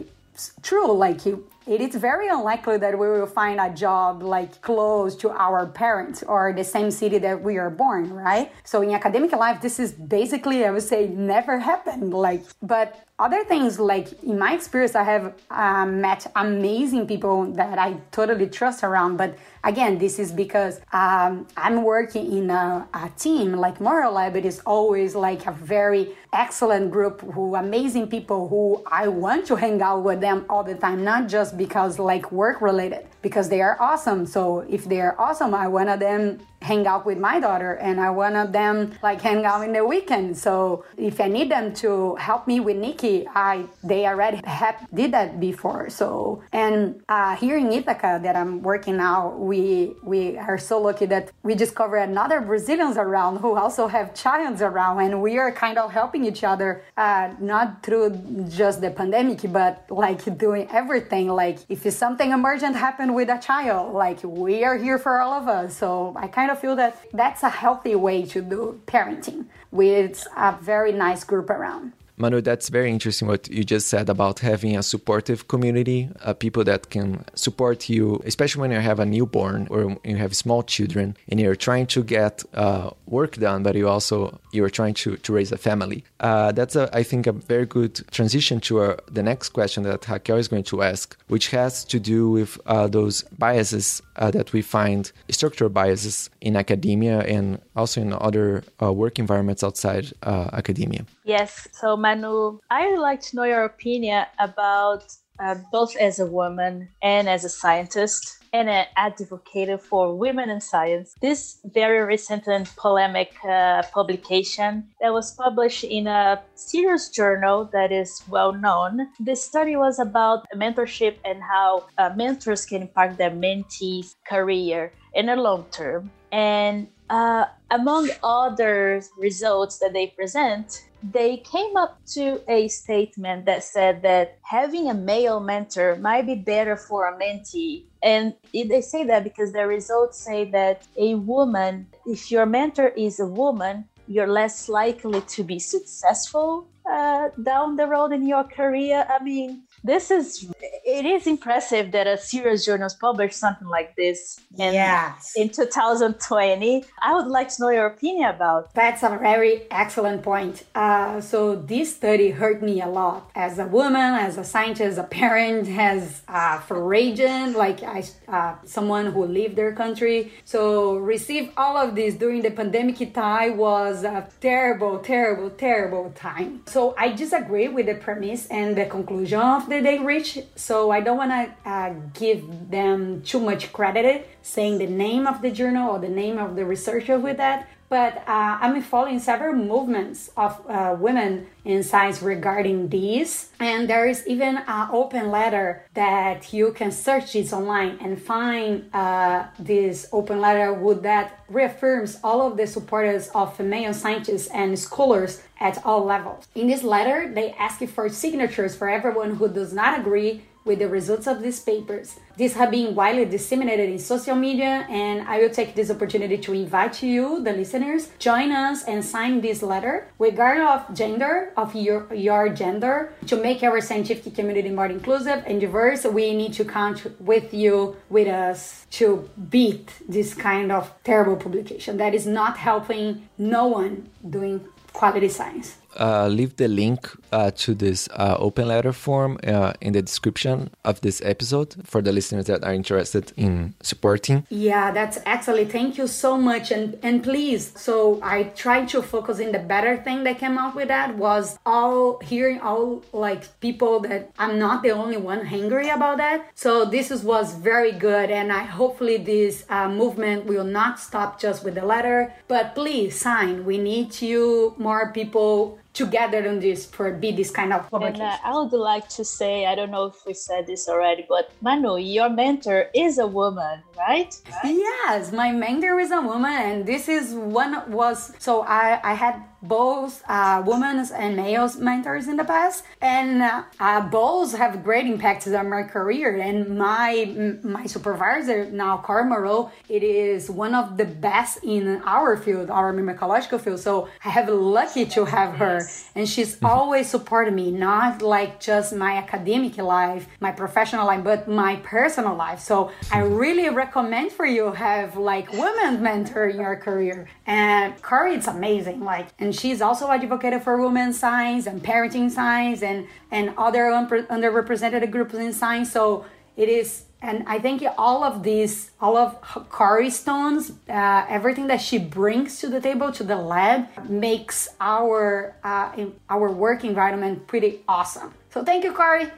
true. 0.62 0.92
Like 0.92 1.22
it 1.66 1.82
is 1.82 1.96
very 1.96 2.28
unlikely 2.28 2.78
that 2.78 2.98
we 2.98 3.08
will 3.08 3.26
find 3.26 3.60
a 3.60 3.70
job 3.70 4.22
like 4.22 4.62
close 4.62 5.16
to 5.18 5.30
our 5.32 5.66
parents 5.66 6.24
or 6.24 6.54
the 6.54 6.64
same 6.64 6.92
city 6.92 7.18
that 7.20 7.42
we 7.42 7.58
are 7.58 7.70
born, 7.70 8.12
right? 8.14 8.52
So 8.64 8.82
in 8.82 8.92
academic 8.92 9.32
life, 9.32 9.62
this 9.62 9.80
is 9.80 9.94
basically, 9.94 10.66
I 10.66 10.72
would 10.72 10.84
say, 10.84 11.08
never 11.08 11.60
happened. 11.60 12.14
Like, 12.14 12.44
but 12.62 13.06
other 13.20 13.44
things 13.44 13.80
like 13.80 14.08
in 14.24 14.40
my 14.40 14.54
experience 14.54 14.96
i 14.96 15.04
have 15.04 15.36
um, 15.52 16.02
met 16.02 16.26
amazing 16.36 17.06
people 17.06 17.46
that 17.54 17.78
i 17.78 17.94
totally 18.12 18.48
trust 18.48 18.84
around 18.84 19.18
but 19.18 19.38
again 19.64 20.00
this 20.00 20.18
is 20.18 20.32
because 20.32 20.82
um, 20.94 21.48
i'm 21.56 21.84
working 21.84 22.26
in 22.38 22.50
a, 22.50 22.88
a 22.94 23.10
team 23.18 23.54
like 23.54 23.80
Moreau 23.80 24.12
lab 24.12 24.36
it 24.36 24.46
is 24.46 24.62
always 24.66 25.14
like 25.14 25.46
a 25.46 25.52
very 25.52 26.14
excellent 26.34 26.90
group 26.92 27.22
who 27.22 27.56
amazing 27.56 28.08
people 28.08 28.50
who 28.50 28.84
i 28.88 29.08
want 29.08 29.46
to 29.46 29.56
hang 29.56 29.80
out 29.82 30.04
with 30.04 30.20
them 30.20 30.44
all 30.50 30.64
the 30.64 30.76
time 30.76 31.04
not 31.04 31.30
just 31.30 31.53
because 31.58 32.00
like 32.00 32.32
work 32.32 32.62
related, 32.62 33.08
because 33.22 33.50
they 33.50 33.62
are 33.62 33.78
awesome. 33.80 34.26
So 34.26 34.60
if 34.70 34.86
they 34.86 35.02
are 35.02 35.16
awesome, 35.20 35.54
I 35.54 35.68
wanted 35.68 36.00
them 36.00 36.40
hang 36.64 36.88
out 36.88 37.06
with 37.06 37.18
my 37.18 37.40
daughter 37.40 37.74
and 37.74 38.00
I 38.00 38.10
wanted 38.10 38.54
them 38.54 38.94
like 39.04 39.22
hang 39.22 39.46
out 39.46 39.64
in 39.64 39.74
the 39.74 39.86
weekend. 39.86 40.38
So 40.38 40.86
if 40.98 41.20
I 41.20 41.28
need 41.28 41.52
them 41.52 41.74
to 41.84 42.16
help 42.16 42.48
me 42.48 42.60
with 42.60 42.78
Nikki, 42.78 43.28
I 43.28 43.66
they 43.84 44.08
already 44.08 44.42
have 44.46 44.88
did 44.94 45.12
that 45.12 45.40
before. 45.40 45.90
So 45.90 46.42
and 46.52 47.02
uh, 47.10 47.36
here 47.36 47.58
in 47.58 47.72
Ithaca 47.72 48.20
that 48.24 48.36
I'm 48.36 48.62
working 48.62 48.98
now, 48.98 49.36
we 49.52 49.96
we 50.04 50.38
are 50.38 50.58
so 50.58 50.82
lucky 50.82 51.06
that 51.08 51.32
we 51.44 51.54
discover 51.56 51.98
another 51.98 52.40
Brazilians 52.42 52.98
around 52.98 53.38
who 53.38 53.56
also 53.56 53.88
have 53.88 54.14
childs 54.14 54.62
around, 54.62 55.02
and 55.02 55.22
we 55.22 55.38
are 55.38 55.52
kind 55.52 55.78
of 55.78 55.92
helping 55.92 56.26
each 56.26 56.44
other, 56.44 56.84
uh, 56.98 57.34
not 57.40 57.84
through 57.84 58.10
just 58.50 58.82
the 58.82 58.92
pandemic, 58.92 59.40
but 59.52 59.86
like 59.90 60.22
doing 60.38 60.68
everything. 60.72 61.28
Like 61.28 61.60
if 61.70 61.82
something 61.92 62.32
emergent 62.32 62.76
happened 62.76 63.14
with 63.16 63.30
a 63.30 63.40
child, 63.40 63.94
like 63.94 64.20
we 64.24 64.64
are 64.64 64.78
here 64.78 64.98
for 64.98 65.20
all 65.20 65.34
of 65.34 65.48
us. 65.48 65.76
So 65.76 66.14
I 66.16 66.28
kind 66.28 66.52
of 66.52 66.53
feel 66.56 66.76
that 66.76 66.98
that's 67.12 67.44
a 67.44 67.50
healthy 67.50 67.96
way 67.96 68.26
to 68.26 68.42
do 68.42 68.82
parenting 68.86 69.46
with 69.72 70.26
a 70.36 70.58
very 70.62 70.92
nice 70.92 71.24
group 71.24 71.50
around. 71.50 71.94
Manu, 72.18 72.42
that's 72.42 72.70
very 72.70 72.92
interesting 72.92 73.28
what 73.28 73.50
you 73.50 73.64
just 73.64 73.88
said 73.88 74.08
about 74.08 74.40
having 74.40 74.78
a 74.78 74.84
supportive 74.84 75.48
community, 75.48 76.10
uh, 76.22 76.34
people 76.34 76.64
that 76.64 76.90
can 76.90 77.26
support 77.34 77.90
you, 77.90 78.22
especially 78.26 78.62
when 78.62 78.72
you 78.72 78.80
have 78.80 79.00
a 79.00 79.06
newborn 79.06 79.68
or 79.72 79.98
you 80.04 80.18
have 80.18 80.36
small 80.36 80.62
children 80.62 81.18
and 81.30 81.40
you're 81.40 81.56
trying 81.56 81.88
to 81.88 82.04
get 82.04 82.44
uh, 82.54 82.92
work 83.08 83.38
done, 83.38 83.64
but 83.64 83.76
you 83.76 83.90
also 83.90 84.40
you're 84.52 84.70
trying 84.70 84.94
to, 84.94 85.18
to 85.18 85.34
raise 85.34 85.52
a 85.52 85.58
family. 85.58 86.04
Uh, 86.20 86.52
that's, 86.52 86.76
a, 86.76 86.90
I 86.94 87.02
think, 87.02 87.26
a 87.26 87.32
very 87.32 87.66
good 87.66 87.96
transition 88.12 88.60
to 88.62 88.78
our, 88.78 89.00
the 89.12 89.24
next 89.24 89.50
question 89.50 89.84
that 89.84 90.08
Raquel 90.08 90.38
is 90.38 90.48
going 90.48 90.64
to 90.66 90.84
ask, 90.84 91.18
which 91.28 91.50
has 91.50 91.84
to 91.86 92.00
do 92.00 92.30
with 92.30 92.60
uh, 92.68 92.88
those 92.88 93.24
biases 93.40 94.02
uh, 94.18 94.30
that 94.32 94.54
we 94.54 94.62
find, 94.62 95.12
structural 95.30 95.72
biases 95.72 96.30
in 96.42 96.56
academia 96.56 97.22
and 97.22 97.60
also 97.76 98.02
in 98.02 98.14
other 98.14 98.64
uh, 98.82 98.94
work 98.94 99.18
environments 99.18 99.64
outside 99.64 100.14
academia. 100.24 101.06
Yes. 101.24 101.68
So 101.72 101.98
Manu, 102.04 102.60
I 102.70 102.90
would 102.90 103.00
like 103.00 103.22
to 103.22 103.36
know 103.38 103.46
your 103.46 103.64
opinion 103.64 104.26
about 104.38 105.06
uh, 105.40 105.56
both 105.72 105.96
as 105.96 106.20
a 106.20 106.26
woman 106.26 106.90
and 107.02 107.30
as 107.30 107.46
a 107.46 107.50
scientist 107.50 108.44
and 108.52 108.70
an 108.70 108.88
advocate 108.98 109.82
for 109.82 110.14
women 110.14 110.50
in 110.50 110.60
science. 110.60 111.16
This 111.22 111.60
very 111.64 112.04
recent 112.04 112.46
and 112.46 112.70
polemic 112.76 113.32
uh, 113.48 113.84
publication 113.94 114.90
that 115.00 115.14
was 115.14 115.34
published 115.34 115.86
in 115.86 116.08
a 116.08 116.44
serious 116.56 117.08
journal 117.08 117.70
that 117.72 117.94
is 117.94 118.22
well 118.28 118.52
known. 118.52 119.08
This 119.18 119.42
study 119.42 119.78
was 119.78 119.98
about 119.98 120.46
mentorship 120.54 121.16
and 121.24 121.42
how 121.42 121.86
uh, 121.98 122.10
mentors 122.18 122.66
can 122.66 122.82
impact 122.82 123.18
their 123.18 123.32
mentees' 123.32 124.16
career 124.28 124.92
in 125.14 125.28
the 125.28 125.38
long 125.38 125.66
term. 125.72 126.12
And 126.34 126.90
uh, 127.10 127.46
among 127.72 128.10
other 128.24 129.02
results 129.18 129.80
that 129.80 129.94
they 129.94 130.08
present, 130.08 130.84
they 131.12 131.38
came 131.38 131.76
up 131.76 132.00
to 132.14 132.42
a 132.48 132.70
statement 132.70 133.46
that 133.46 133.64
said 133.64 134.02
that 134.04 134.40
having 134.44 134.90
a 134.90 134.94
male 134.94 135.42
mentor 135.42 135.98
might 135.98 136.26
be 136.26 136.36
better 136.36 136.78
for 136.78 137.08
a 137.08 137.18
mentee. 137.20 137.84
And 138.02 138.34
they 138.54 138.82
say 138.82 139.04
that 139.06 139.24
because 139.24 139.52
the 139.52 139.68
results 139.68 140.18
say 140.18 140.46
that 140.52 140.88
a 140.98 141.16
woman, 141.16 141.88
if 142.06 142.32
your 142.32 142.46
mentor 142.46 142.88
is 142.88 143.20
a 143.20 143.28
woman, 143.28 143.86
you're 144.08 144.28
less 144.28 144.70
likely 144.70 145.22
to 145.22 145.44
be 145.44 145.60
successful 145.60 146.68
uh, 146.90 147.30
down 147.42 147.76
the 147.76 147.88
road 147.88 148.12
in 148.12 148.28
your 148.28 148.44
career. 148.44 149.06
I 149.10 149.24
mean, 149.24 149.64
this 149.84 150.12
is 150.12 150.52
it 150.62 151.06
is 151.06 151.28
impressive 151.28 151.92
that 151.92 152.08
a 152.08 152.18
serious 152.18 152.66
journal 152.66 152.90
published 153.00 153.36
something 153.36 153.68
like 153.68 153.96
this 153.96 154.40
in, 154.58 154.74
yes. 154.74 155.34
in 155.36 155.50
2020 155.50 156.86
i 157.02 157.14
would 157.14 157.28
like 157.28 157.50
to 157.50 157.62
know 157.62 157.70
your 157.70 157.88
opinion 157.88 158.30
about 158.30 158.74
that's 158.74 159.04
a 159.04 159.10
very 159.10 159.64
excellent 159.72 160.24
point. 160.24 160.64
Uh, 160.76 161.22
so 161.22 161.56
this 161.56 161.96
study 161.96 162.32
hurt 162.32 162.62
me 162.62 162.82
a 162.82 162.88
lot. 162.88 163.30
As 163.36 163.60
a 163.60 163.66
woman 163.66 164.14
as 164.28 164.38
a 164.38 164.44
scientist 164.44 164.98
a 164.98 165.04
parent 165.04 165.68
as 165.92 166.22
a 166.28 166.60
foreign 166.62 167.54
like 167.54 167.84
I, 167.84 168.04
uh, 168.28 168.56
someone 168.66 169.08
who 169.08 169.26
lived 169.26 169.56
their 169.56 169.74
country. 169.74 170.32
So 170.46 170.98
receive 170.98 171.52
all 171.58 171.78
of 171.78 171.96
this 171.96 172.16
during 172.16 172.42
the 172.42 172.52
pandemic 172.52 173.14
time 173.14 173.58
was 173.58 174.04
a 174.04 174.28
terrible 174.40 175.00
terrible 175.00 175.50
terrible 175.50 176.12
time. 176.16 176.62
So 176.68 176.96
i 176.98 177.12
disagree 177.12 177.68
with 177.68 177.86
the 177.88 177.96
premise 177.96 178.48
and 178.48 178.76
the 178.78 178.86
conclusion 178.86 179.40
of 179.40 179.70
that 179.74 179.84
they 179.84 180.00
reach. 180.00 180.40
So 180.56 180.92
I 180.92 181.02
don't 181.02 181.18
want 181.18 181.32
to 181.32 181.70
uh, 181.70 181.94
give 182.14 182.70
them 182.70 183.22
too 183.24 183.40
much 183.40 183.74
credit 183.74 184.30
saying 184.42 184.78
the 184.78 184.88
name 184.88 185.28
of 185.28 185.42
the 185.42 185.52
journal 185.52 185.92
or 185.92 186.00
the 186.00 186.10
name 186.10 186.38
of 186.38 186.56
the 186.56 186.66
researcher 186.66 187.20
with 187.20 187.38
that. 187.38 187.68
But 187.94 188.28
uh, 188.28 188.58
I'm 188.60 188.82
following 188.82 189.20
several 189.20 189.54
movements 189.54 190.32
of 190.36 190.60
uh, 190.68 190.96
women 191.00 191.46
in 191.64 191.84
science 191.84 192.24
regarding 192.24 192.90
these. 192.90 193.52
And 193.60 193.88
there 193.88 194.08
is 194.08 194.26
even 194.26 194.58
an 194.58 194.90
open 194.92 195.30
letter 195.30 195.86
that 195.94 196.52
you 196.52 196.72
can 196.72 196.92
search 196.92 197.34
this 197.34 197.54
online 197.54 198.00
and 198.02 198.20
find 198.20 198.90
uh, 198.96 199.46
this 199.60 200.08
open 200.12 200.42
letter 200.42 200.74
would 200.74 201.04
that 201.04 201.44
reaffirms 201.48 202.18
all 202.24 202.42
of 202.48 202.58
the 202.58 202.66
supporters 202.66 203.28
of 203.36 203.56
female 203.56 203.94
scientists 203.94 204.48
and 204.48 204.80
scholars 204.80 205.44
at 205.60 205.78
all 205.86 206.04
levels. 206.04 206.48
In 206.56 206.66
this 206.66 206.82
letter, 206.82 207.32
they 207.32 207.52
ask 207.52 207.86
for 207.86 208.10
signatures 208.10 208.76
for 208.76 208.90
everyone 208.90 209.36
who 209.36 209.48
does 209.48 209.72
not 209.72 210.00
agree 210.00 210.42
with 210.66 210.80
the 210.80 210.88
results 210.88 211.28
of 211.28 211.42
these 211.42 211.60
papers. 211.60 212.20
These 212.38 212.54
have 212.54 212.72
been 212.72 212.96
widely 212.96 213.26
disseminated 213.26 213.90
in 213.90 214.00
social 214.00 214.36
media, 214.36 214.88
and 214.90 215.28
I 215.28 215.40
will 215.40 215.50
take 215.50 215.76
this 215.76 215.92
opportunity 215.92 216.38
to 216.38 216.54
invite 216.54 217.04
you, 217.04 217.44
the 217.44 217.54
listeners, 217.54 218.10
join 218.20 218.52
us 218.52 218.84
and 218.86 219.04
sign 219.04 219.42
this 219.42 219.62
letter, 219.62 220.08
regardless 220.18 220.90
of 220.90 220.96
gender, 220.96 221.54
of 221.58 221.76
your, 221.76 222.12
your 222.14 222.50
gender, 222.50 223.14
to 223.28 223.36
make 223.36 223.62
our 223.64 223.82
scientific 223.82 224.36
community 224.36 224.70
more 224.70 224.88
inclusive 224.88 225.44
and 225.46 225.62
diverse. 225.62 226.06
We 226.06 226.34
need 226.36 226.54
to 226.54 226.66
count 226.66 227.06
with 227.20 227.54
you, 227.54 227.98
with 228.10 228.28
us, 228.28 228.86
to 228.92 229.30
beat 229.50 229.94
this 230.08 230.34
kind 230.34 230.72
of 230.72 230.94
terrible 231.04 231.36
publication 231.36 231.98
that 231.98 232.14
is 232.14 232.26
not 232.26 232.58
helping 232.58 233.28
no 233.38 233.68
one 233.68 234.10
doing 234.28 234.66
quality 234.94 235.28
science 235.28 235.78
uh, 236.00 236.28
leave 236.28 236.56
the 236.58 236.68
link 236.68 237.10
uh, 237.32 237.52
to 237.52 237.74
this 237.74 238.10
uh, 238.14 238.36
open 238.40 238.68
letter 238.68 238.94
form 238.94 239.38
uh, 239.46 239.74
in 239.82 239.94
the 239.94 240.02
description 240.02 240.70
of 240.84 241.02
this 241.02 241.22
episode 241.24 241.76
for 241.86 242.02
the 242.02 242.12
listeners 242.12 242.46
that 242.46 242.64
are 242.64 242.74
interested 242.74 243.32
in 243.38 243.74
supporting. 243.82 244.46
Yeah, 244.50 244.92
that's 244.92 245.20
excellent. 245.26 245.72
Thank 245.72 245.98
you 245.98 246.08
so 246.08 246.38
much. 246.38 246.72
And 246.72 246.98
and 247.04 247.24
please, 247.24 247.74
so 247.76 248.20
I 248.22 248.44
tried 248.44 248.90
to 248.90 249.02
focus 249.02 249.40
in 249.40 249.52
the 249.52 249.60
better 249.60 249.98
thing 249.98 250.24
that 250.24 250.40
came 250.40 250.58
out 250.58 250.76
with 250.76 250.88
that 250.88 251.16
was 251.18 251.58
all 251.66 252.20
hearing 252.20 252.60
all 252.62 253.04
like 253.14 253.60
people 253.60 254.00
that 254.02 254.32
I'm 254.38 254.60
not 254.60 254.84
the 254.84 254.92
only 254.92 255.18
one 255.18 255.48
angry 255.48 255.90
about 255.90 256.18
that. 256.18 256.50
So 256.56 256.86
this 256.86 257.12
is, 257.12 257.24
was 257.24 257.56
very 257.56 257.92
good, 257.92 258.30
and 258.30 258.52
I 258.52 258.64
hopefully 258.64 259.18
this 259.18 259.66
uh, 259.70 259.90
movement 259.90 260.46
will 260.46 260.64
not 260.64 261.00
stop 261.00 261.40
just 261.40 261.64
with 261.64 261.76
the 261.76 261.86
letter, 261.86 262.34
but 262.48 262.76
please 262.76 263.20
sign. 263.20 263.66
We 263.66 263.78
need 263.78 264.22
you 264.22 264.76
more 264.78 265.12
people 265.12 265.80
together 265.94 266.50
on 266.50 266.60
this 266.60 266.86
for 266.86 267.12
be 267.12 267.32
this 267.32 267.52
kind 267.52 267.72
of 267.72 267.90
publication. 267.90 268.22
And 268.22 268.40
uh, 268.44 268.50
I 268.50 268.58
would 268.58 268.74
like 268.74 269.08
to 269.10 269.24
say, 269.24 269.66
I 269.68 269.76
don't 269.76 269.92
know 269.92 270.06
if 270.06 270.26
we 270.26 270.34
said 270.34 270.66
this 270.68 270.90
already, 270.90 271.26
but 271.30 271.52
Manu, 271.62 271.98
your 271.98 272.30
mentor 272.30 272.90
is 272.96 273.20
a 273.20 273.28
woman, 273.28 273.84
right? 273.98 274.36
right? 274.52 274.76
Yes, 274.76 275.32
my 275.32 275.52
mentor 275.52 276.00
is 276.00 276.12
a 276.12 276.22
woman, 276.22 276.52
and 276.52 276.86
this 276.86 277.08
is 277.08 277.34
one 277.34 277.92
was 277.92 278.34
so 278.40 278.62
I 278.64 279.00
I 279.04 279.14
had 279.14 279.42
both 279.64 280.24
uh, 280.28 280.62
women 280.66 281.06
and 281.16 281.36
males 281.36 281.78
mentors 281.78 282.28
in 282.28 282.36
the 282.36 282.44
past, 282.44 282.84
and 283.02 283.42
uh, 283.42 283.64
uh, 283.80 284.02
both 284.02 284.56
have 284.56 284.84
great 284.84 285.06
impacts 285.06 285.48
on 285.48 285.70
my 285.70 285.84
career. 285.84 286.38
And 286.38 286.78
my 286.78 287.60
my 287.64 287.86
supervisor 287.86 288.70
now, 288.70 289.04
Moreau, 289.08 289.72
it 289.90 290.04
is 290.04 290.50
one 290.50 290.76
of 290.76 290.98
the 290.98 291.06
best 291.06 291.64
in 291.64 292.02
our 292.06 292.36
field, 292.36 292.70
our 292.70 292.94
myrmecological 292.94 293.60
field. 293.60 293.80
So 293.80 294.10
I 294.24 294.30
have 294.30 294.50
lucky 294.50 295.06
to 295.06 295.26
have 295.26 295.56
her, 295.56 295.82
and 296.16 296.28
she's 296.28 296.56
mm-hmm. 296.56 296.66
always 296.66 297.10
supported 297.10 297.54
me, 297.54 297.72
not 297.72 298.22
like 298.22 298.60
just 298.60 298.94
my 298.94 299.14
academic 299.16 299.78
life, 299.78 300.28
my 300.40 300.52
professional 300.52 301.08
life, 301.08 301.24
but 301.24 301.48
my 301.48 301.78
personal 301.78 302.36
life. 302.36 302.60
So 302.60 302.92
I 303.12 303.20
really 303.20 303.70
recommend 303.70 304.32
for 304.34 304.46
you 304.46 304.72
have 304.72 305.16
like 305.16 305.52
women 305.54 306.04
mentor 306.04 306.48
in 306.50 306.60
your 306.60 306.76
career. 306.76 307.30
And 307.46 308.00
Cory, 308.02 308.36
it's 308.36 308.48
amazing. 308.48 309.00
Like 309.00 309.28
and 309.40 309.53
she's 309.56 309.82
also 309.82 310.10
advocated 310.10 310.62
for 310.64 310.82
women's 310.82 311.20
science 311.20 311.68
and 311.68 311.84
parenting 311.84 312.30
science 312.30 312.82
and 312.82 313.08
and 313.32 313.54
other 313.58 313.86
underrepresented 313.92 315.10
groups 315.12 315.34
in 315.34 315.54
science. 315.54 315.92
So 315.92 316.26
it 316.56 316.70
is, 316.70 317.06
and 317.22 317.44
I 317.48 317.58
think 317.60 317.84
all 317.98 318.24
of 318.24 318.44
these, 318.44 318.92
all 319.02 319.18
of 319.18 319.42
Cory 319.70 320.10
Stones, 320.10 320.72
uh, 320.90 321.26
everything 321.28 321.68
that 321.68 321.82
she 321.82 321.98
brings 321.98 322.60
to 322.60 322.70
the 322.70 322.80
table 322.80 323.12
to 323.12 323.24
the 323.24 323.36
lab 323.36 323.88
makes 324.08 324.70
our 324.80 325.56
uh, 325.64 325.92
our 326.30 326.52
work 326.52 326.84
environment 326.84 327.48
pretty 327.48 327.82
awesome. 327.88 328.34
So 328.52 328.64
thank 328.64 328.84
you, 328.84 328.94
Cory. 328.94 329.32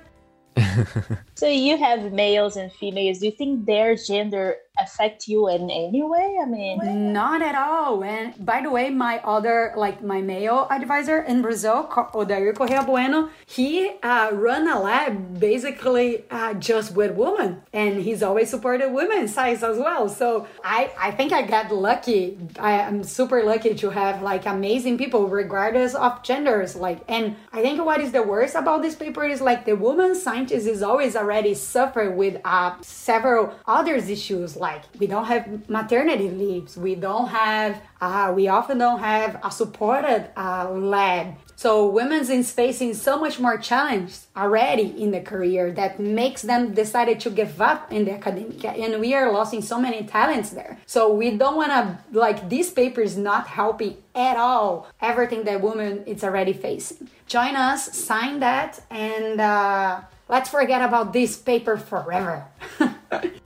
so 1.36 1.48
you 1.48 1.78
have 1.78 2.14
males 2.14 2.56
and 2.56 2.72
females. 2.72 3.20
Do 3.20 3.26
you 3.26 3.32
think 3.32 3.66
their 3.66 3.96
gender 3.96 4.56
affect 4.80 5.28
you 5.28 5.50
in 5.50 5.70
any 5.70 6.02
way? 6.04 6.38
I 6.42 6.46
mean, 6.46 7.14
not 7.14 7.42
at 7.42 7.56
all. 7.56 8.04
And 8.04 8.34
by 8.46 8.62
the 8.62 8.70
way, 8.70 8.90
my 8.90 9.20
other, 9.20 9.74
like 9.76 10.04
my 10.04 10.22
male 10.22 10.68
advisor 10.70 11.22
in 11.22 11.42
Brazil, 11.42 11.88
Odair 11.90 12.56
Correa 12.56 12.84
Bueno, 12.84 13.30
he 13.46 13.92
uh, 14.04 14.32
run 14.34 14.68
a 14.68 14.80
lab 14.80 15.40
basically 15.40 16.26
uh, 16.32 16.54
just 16.54 16.96
with 16.96 17.16
women, 17.16 17.62
and 17.74 18.02
he's 18.02 18.24
always 18.24 18.50
supported 18.50 18.92
women 18.92 19.28
science 19.28 19.64
as 19.64 19.78
well. 19.78 20.08
So 20.10 20.48
I, 20.64 20.92
I 20.98 21.12
think 21.12 21.34
I 21.34 21.42
got 21.42 21.72
lucky. 21.72 22.38
I 22.60 22.74
am 22.74 23.04
super 23.04 23.44
lucky 23.44 23.76
to 23.76 23.90
have 23.90 24.22
like 24.22 24.46
amazing 24.46 24.98
people, 24.98 25.28
regardless 25.28 25.96
of 25.96 26.24
genders. 26.24 26.76
Like, 26.76 27.00
and 27.08 27.36
I 27.52 27.62
think 27.62 27.84
what 27.84 28.00
is 28.02 28.12
the 28.12 28.24
worst 28.24 28.56
about 28.56 28.82
this 28.82 28.96
paper 28.96 29.24
is 29.26 29.42
like 29.42 29.66
the 29.66 29.76
woman 29.76 30.16
scientist 30.16 30.68
is 30.68 30.82
always 30.82 31.16
already 31.26 31.54
suffer 31.56 32.12
with 32.12 32.40
uh, 32.46 32.76
several 32.82 33.54
others 33.66 34.10
issues 34.10 34.56
like 34.56 34.84
we 35.00 35.08
don't 35.08 35.26
have 35.26 35.44
maternity 35.70 36.30
leaves 36.30 36.78
we 36.78 36.94
don't 36.94 37.30
have 37.30 37.82
uh, 38.06 38.32
we 38.36 38.48
often 38.48 38.78
don't 38.78 39.00
have 39.00 39.40
a 39.44 39.50
supported 39.50 40.30
uh, 40.38 40.70
lab. 40.70 41.36
So 41.56 41.88
women's 41.88 42.30
is 42.30 42.52
facing 42.52 42.94
so 42.94 43.18
much 43.18 43.40
more 43.40 43.58
challenge 43.58 44.14
already 44.36 45.02
in 45.02 45.10
the 45.12 45.22
career 45.22 45.72
that 45.72 46.00
makes 46.00 46.42
them 46.42 46.74
decided 46.74 47.20
to 47.22 47.30
give 47.30 47.62
up 47.62 47.92
in 47.92 48.06
the 48.06 48.12
academia, 48.12 48.72
and 48.72 49.00
we 49.00 49.16
are 49.16 49.32
losing 49.34 49.62
so 49.62 49.80
many 49.80 50.04
talents 50.04 50.50
there. 50.50 50.78
So 50.86 51.14
we 51.14 51.32
don't 51.32 51.56
want 51.56 51.72
to 51.72 51.98
like 52.12 52.50
this 52.50 52.70
paper 52.70 53.02
is 53.02 53.18
not 53.18 53.48
helping 53.48 53.98
at 54.14 54.38
all 54.38 54.88
everything 55.02 55.46
that 55.46 55.62
women 55.62 56.04
it's 56.06 56.24
already 56.24 56.54
facing. 56.54 57.10
Join 57.26 57.56
us 57.56 57.98
sign 57.98 58.40
that 58.42 58.84
and 58.92 59.40
uh, 59.40 60.02
let's 60.28 60.50
forget 60.50 60.82
about 60.82 61.14
this 61.14 61.38
paper 61.38 61.78
forever 61.78 62.46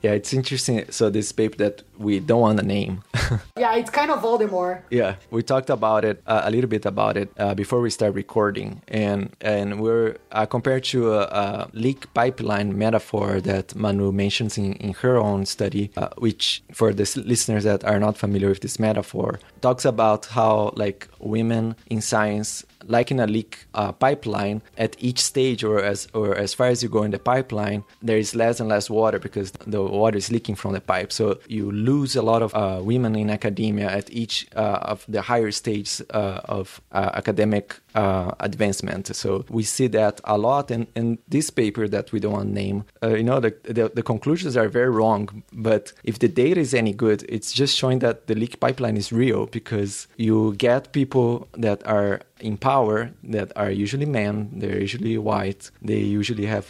yeah, 0.02 0.12
it's 0.12 0.34
interesting. 0.34 0.86
So 0.92 1.10
this 1.10 1.32
paper 1.32 1.58
that 1.58 1.84
we 2.00 2.20
don't 2.20 2.42
want 2.42 2.60
a 2.60 2.64
name. 2.64 3.04
yeah, 3.58 3.76
it's 3.76 3.90
kind 3.90 4.10
of 4.10 4.22
Voldemort. 4.22 4.82
Yeah, 4.90 5.16
we 5.30 5.44
talked 5.44 5.70
about 5.70 6.06
it 6.06 6.24
uh, 6.26 6.42
a 6.46 6.50
little 6.50 6.70
bit 6.70 6.86
about 6.86 7.18
it 7.18 7.32
uh, 7.38 7.54
before 7.54 7.82
we 7.82 7.90
start 7.90 8.14
recording, 8.16 8.82
and 8.88 9.36
and 9.42 9.80
we're 9.82 10.16
uh, 10.32 10.46
compared 10.46 10.86
to 10.86 11.14
a, 11.14 11.22
a, 11.24 11.70
leak 11.74 12.12
pipeline 12.14 12.78
metaphor 12.78 13.42
that 13.42 13.76
Manu 13.76 14.12
mentions 14.12 14.58
in, 14.58 14.74
in 14.76 14.94
her 14.94 15.18
own 15.18 15.46
study, 15.46 15.92
uh, 15.98 16.10
which 16.18 16.64
for 16.72 16.94
the 16.94 17.04
listeners 17.26 17.66
that 17.66 17.84
are 17.84 18.00
not 18.00 18.18
familiar 18.18 18.50
with 18.50 18.62
this 18.62 18.80
metaphor, 18.80 19.40
talks 19.62 19.86
about 19.86 20.28
how 20.28 20.72
like 20.76 21.08
women 21.20 21.76
in 21.90 22.02
science 22.02 22.66
like 22.88 23.12
in 23.12 23.20
a 23.20 23.28
leak 23.28 23.66
uh, 23.74 23.92
pipeline, 23.92 24.62
at 24.78 24.96
each 25.00 25.22
stage 25.22 25.64
or 25.64 25.82
as 25.84 26.08
or 26.14 26.36
as 26.36 26.54
far 26.54 26.68
as 26.68 26.82
you 26.82 26.90
go 26.90 27.04
in 27.04 27.12
the 27.12 27.20
pipeline, 27.20 27.84
there 28.02 28.18
is 28.18 28.36
less 28.36 28.60
and 28.60 28.70
less 28.70 28.90
water 28.90 29.20
because 29.20 29.52
the 29.52 29.82
water 29.82 30.18
is 30.18 30.32
leaking 30.32 30.56
from 30.56 30.74
the 30.74 30.82
pipe. 30.82 31.12
So 31.12 31.40
you 31.48 31.72
lose 31.90 32.16
a 32.16 32.22
lot 32.32 32.42
of 32.42 32.52
uh, 32.54 32.80
women 32.92 33.16
in 33.16 33.30
academia 33.30 33.88
at 34.00 34.08
each 34.22 34.36
uh, 34.56 34.92
of 34.94 35.06
the 35.14 35.22
higher 35.32 35.52
stages 35.52 36.02
uh, 36.14 36.58
of 36.58 36.82
uh, 36.92 37.12
academic 37.22 37.66
uh, 37.96 38.32
advancement. 38.50 39.04
So 39.16 39.30
we 39.50 39.64
see 39.64 39.88
that 40.00 40.22
a 40.24 40.38
lot. 40.38 40.72
And 40.76 40.88
in 40.96 41.08
this 41.36 41.50
paper 41.50 41.88
that 41.96 42.12
we 42.12 42.20
don't 42.20 42.34
want 42.34 42.50
to 42.50 42.54
name, 42.64 42.78
you 43.20 43.24
know, 43.30 43.40
the, 43.40 43.54
the, 43.78 43.86
the, 43.98 44.04
conclusions 44.04 44.56
are 44.62 44.70
very 44.80 44.92
wrong. 45.00 45.44
But 45.70 45.94
if 46.04 46.16
the 46.20 46.28
data 46.44 46.60
is 46.60 46.74
any 46.74 46.94
good, 46.94 47.20
it's 47.36 47.52
just 47.62 47.74
showing 47.76 48.00
that 48.00 48.28
the 48.28 48.36
leak 48.36 48.60
pipeline 48.60 48.98
is 48.98 49.12
real 49.12 49.42
because 49.60 50.08
you 50.18 50.54
get 50.68 50.92
people 50.92 51.48
that 51.66 51.80
are 51.86 52.22
in 52.40 52.58
power 52.58 53.12
that 53.24 53.52
are 53.56 53.72
usually 53.72 54.06
men, 54.06 54.50
they're 54.60 54.80
usually 54.80 55.18
white, 55.18 55.72
they 55.82 56.00
usually 56.00 56.46
have, 56.46 56.66